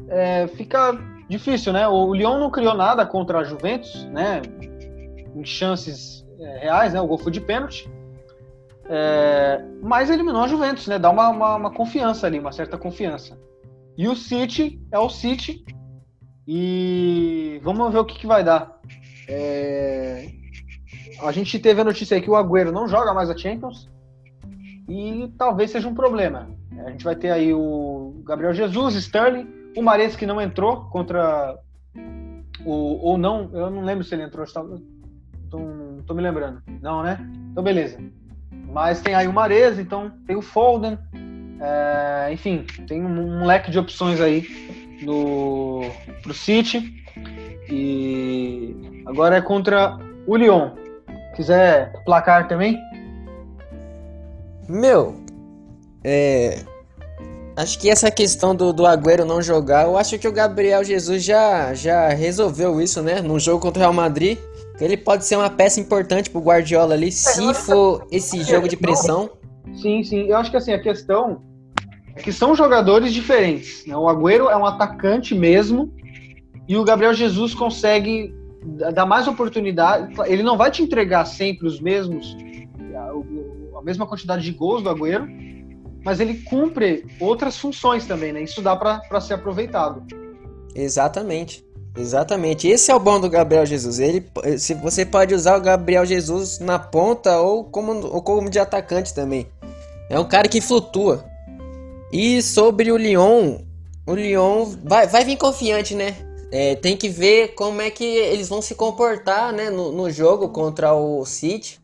[0.09, 0.99] é, fica
[1.29, 1.87] difícil, né?
[1.89, 4.43] O Lyon não criou nada contra a Juventus, né?
[5.35, 7.01] Em chances é, reais, né?
[7.01, 7.91] O gol foi de pênalti.
[8.89, 10.99] É, mas eliminou a Juventus, né?
[10.99, 13.39] Dá uma, uma, uma, confiança ali, uma certa confiança.
[13.97, 15.65] E o City é o City.
[16.47, 18.81] E vamos ver o que, que vai dar.
[19.29, 20.29] É,
[21.23, 23.89] a gente teve a notícia aí que o Agüero não joga mais a Champions.
[24.89, 26.49] E talvez seja um problema.
[26.85, 31.57] A gente vai ter aí o Gabriel Jesus, Sterling, o Mares que não entrou contra
[32.65, 33.07] o.
[33.07, 34.45] Ou não, eu não lembro se ele entrou.
[35.53, 36.63] Não tô me lembrando.
[36.81, 37.19] Não, né?
[37.51, 37.99] Então, beleza.
[38.73, 40.99] Mas tem aí o Mares, então tem o Foden.
[41.61, 44.45] É, enfim, tem um, um, leque de opções aí
[45.03, 45.83] no,
[46.23, 47.05] pro City.
[47.71, 48.75] E
[49.07, 50.71] agora é contra o Lyon.
[51.37, 52.79] Quiser placar também?
[54.69, 55.15] Meu,
[56.05, 56.61] é,
[57.57, 61.23] acho que essa questão do, do Agüero não jogar, eu acho que o Gabriel Jesus
[61.23, 63.21] já, já resolveu isso, né?
[63.21, 64.39] No jogo contra o Real Madrid.
[64.81, 69.31] Ele pode ser uma peça importante pro Guardiola ali, se for esse jogo de pressão.
[69.75, 70.27] Sim, sim.
[70.27, 71.43] Eu acho que assim, a questão
[72.17, 73.87] é que são jogadores diferentes.
[73.87, 73.97] Né?
[73.97, 75.93] O Agüero é um atacante mesmo,
[76.69, 78.35] e o Gabriel Jesus consegue
[78.95, 80.15] dar mais oportunidade.
[80.27, 82.37] Ele não vai te entregar sempre os mesmos,
[83.83, 85.27] a mesma quantidade de gols do Agüero,
[86.05, 88.43] mas ele cumpre outras funções também, né?
[88.43, 90.03] Isso dá para ser aproveitado.
[90.75, 91.65] Exatamente.
[91.97, 92.67] Exatamente.
[92.67, 93.99] Esse é o bom do Gabriel Jesus.
[93.99, 94.25] Ele,
[94.59, 99.13] se você pode usar o Gabriel Jesus na ponta ou como, ou como de atacante
[99.13, 99.47] também.
[100.09, 101.25] É um cara que flutua.
[102.11, 103.59] E sobre o Lyon,
[104.07, 106.17] o Lyon vai, vai vir confiante, né?
[106.51, 110.49] É, tem que ver como é que eles vão se comportar né, no, no jogo
[110.51, 111.82] contra o City.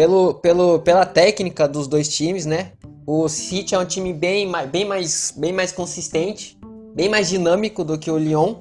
[0.00, 2.72] Pelo, pelo, pela técnica dos dois times, né?
[3.06, 6.58] O City é um time bem, bem, mais, bem mais consistente,
[6.94, 8.54] bem mais dinâmico do que o Lyon.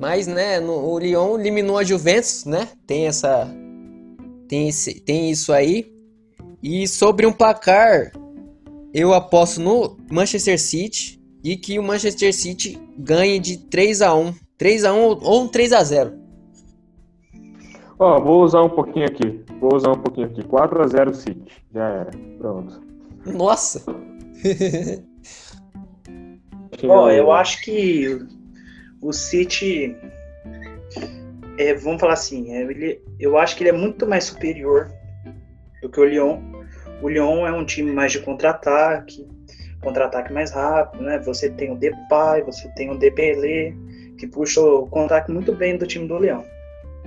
[0.00, 2.68] Mas, né, no, o Lyon eliminou a Juventus, né?
[2.86, 3.54] Tem essa.
[4.48, 5.92] Tem, esse, tem isso aí.
[6.62, 8.10] E sobre um placar,
[8.94, 14.32] eu aposto no Manchester City e que o Manchester City ganhe de 3 a 1
[14.56, 16.17] 3 a 1 ou um 3 a 0
[17.98, 19.44] Ó, oh, vou usar um pouquinho aqui.
[19.60, 20.44] Vou usar um pouquinho aqui.
[20.44, 21.64] 4 a 0 City.
[21.74, 22.10] Já era.
[22.38, 22.80] Pronto.
[23.26, 23.82] Nossa!
[26.84, 28.24] Ó, oh, eu acho que
[29.02, 29.96] o City,
[31.58, 34.88] é, vamos falar assim, é, ele, eu acho que ele é muito mais superior
[35.82, 36.40] do que o Lyon.
[37.02, 39.26] O Lyon é um time mais de contra-ataque,
[39.82, 41.18] contra-ataque mais rápido, né?
[41.20, 43.74] Você tem o Depay, você tem o Dembélé,
[44.18, 46.44] que puxa o contato muito bem do time do Leão.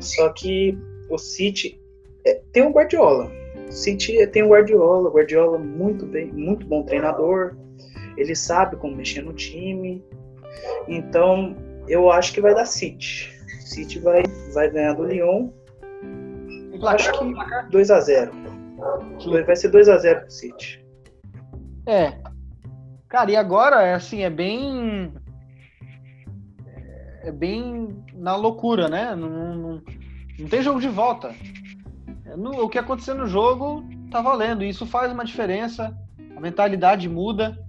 [0.02, 0.78] Só que
[1.10, 1.80] o City
[2.26, 3.32] é, tem o Guardiola.
[3.68, 7.56] O City tem o Guardiola, o Guardiola muito bem, muito bom treinador.
[8.18, 10.04] Ele sabe como mexer no time.
[10.88, 11.56] Então,
[11.88, 13.32] eu acho que vai dar City.
[13.62, 14.24] City vai,
[14.54, 15.49] vai ganhar do Lyon.
[16.84, 17.26] Acho que
[17.70, 18.32] 2 a 0
[19.45, 20.86] Vai ser 2 a 0 pro City.
[21.88, 22.14] É.
[23.08, 25.14] Cara, e agora, é assim, é bem.
[27.24, 29.16] É bem na loucura, né?
[29.16, 29.82] Não, não,
[30.40, 31.36] não tem jogo de volta.
[32.26, 34.64] É, no, o que aconteceu no jogo tá valendo.
[34.64, 35.96] Isso faz uma diferença.
[36.36, 37.64] A mentalidade muda.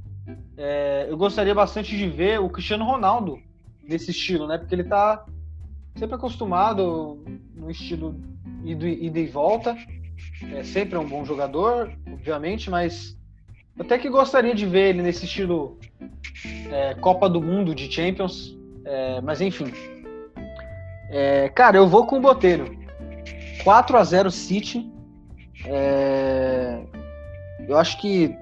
[0.57, 3.39] É, eu gostaria bastante de ver o Cristiano Ronaldo
[3.83, 4.59] nesse estilo, né?
[4.59, 5.25] Porque ele tá
[5.97, 7.23] sempre acostumado
[7.55, 8.19] no estilo
[8.65, 9.77] ida, ida e volta.
[10.53, 13.19] É sempre um bom jogador, obviamente, mas
[13.79, 15.79] até que gostaria de ver ele nesse estilo
[16.71, 18.57] é, Copa do Mundo de Champions.
[18.85, 19.73] É, mas enfim.
[21.11, 22.77] É, cara, eu vou com o Boteiro.
[23.65, 24.91] 4 a 0 City.
[25.67, 26.83] É,
[27.69, 28.35] eu acho que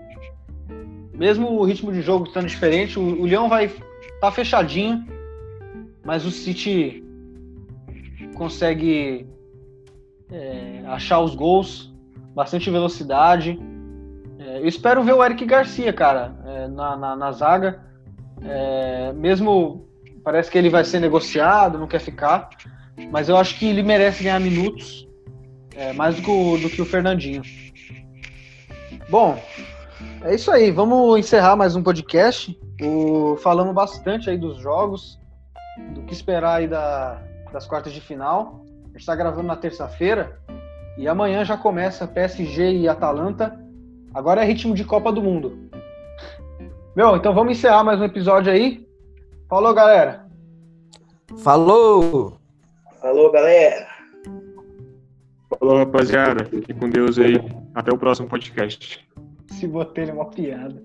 [1.14, 3.80] mesmo o ritmo de jogo estando diferente, o, o Leão vai estar
[4.20, 5.05] tá fechadinho
[6.05, 7.05] mas o City
[8.34, 9.28] consegue
[10.30, 11.95] é, achar os gols,
[12.34, 13.59] bastante velocidade.
[14.38, 17.84] É, eu espero ver o Eric Garcia, cara, é, na, na, na, zaga.
[18.43, 19.86] É, mesmo
[20.31, 22.51] parece que ele vai ser negociado, não quer ficar,
[23.11, 25.09] mas eu acho que ele merece ganhar minutos,
[25.74, 27.43] é, mais do que, o, do que o Fernandinho.
[29.09, 29.43] Bom,
[30.22, 30.70] é isso aí.
[30.70, 32.57] Vamos encerrar mais um podcast.
[32.81, 35.18] O, falamos bastante aí dos jogos
[35.95, 37.20] do que esperar aí da,
[37.53, 38.64] das quartas de final.
[38.85, 40.39] A gente está gravando na terça-feira
[40.97, 43.61] e amanhã já começa PSG e Atalanta.
[44.14, 45.59] Agora é ritmo de Copa do Mundo.
[46.95, 48.89] Meu, então vamos encerrar mais um episódio aí.
[49.51, 50.26] Falou, galera.
[51.38, 52.38] Falou!
[53.01, 53.88] Falou, galera.
[55.59, 56.44] Falou, rapaziada.
[56.44, 57.34] Fique com Deus aí.
[57.74, 59.05] Até o próximo podcast.
[59.51, 60.80] Esse botelho é uma piada.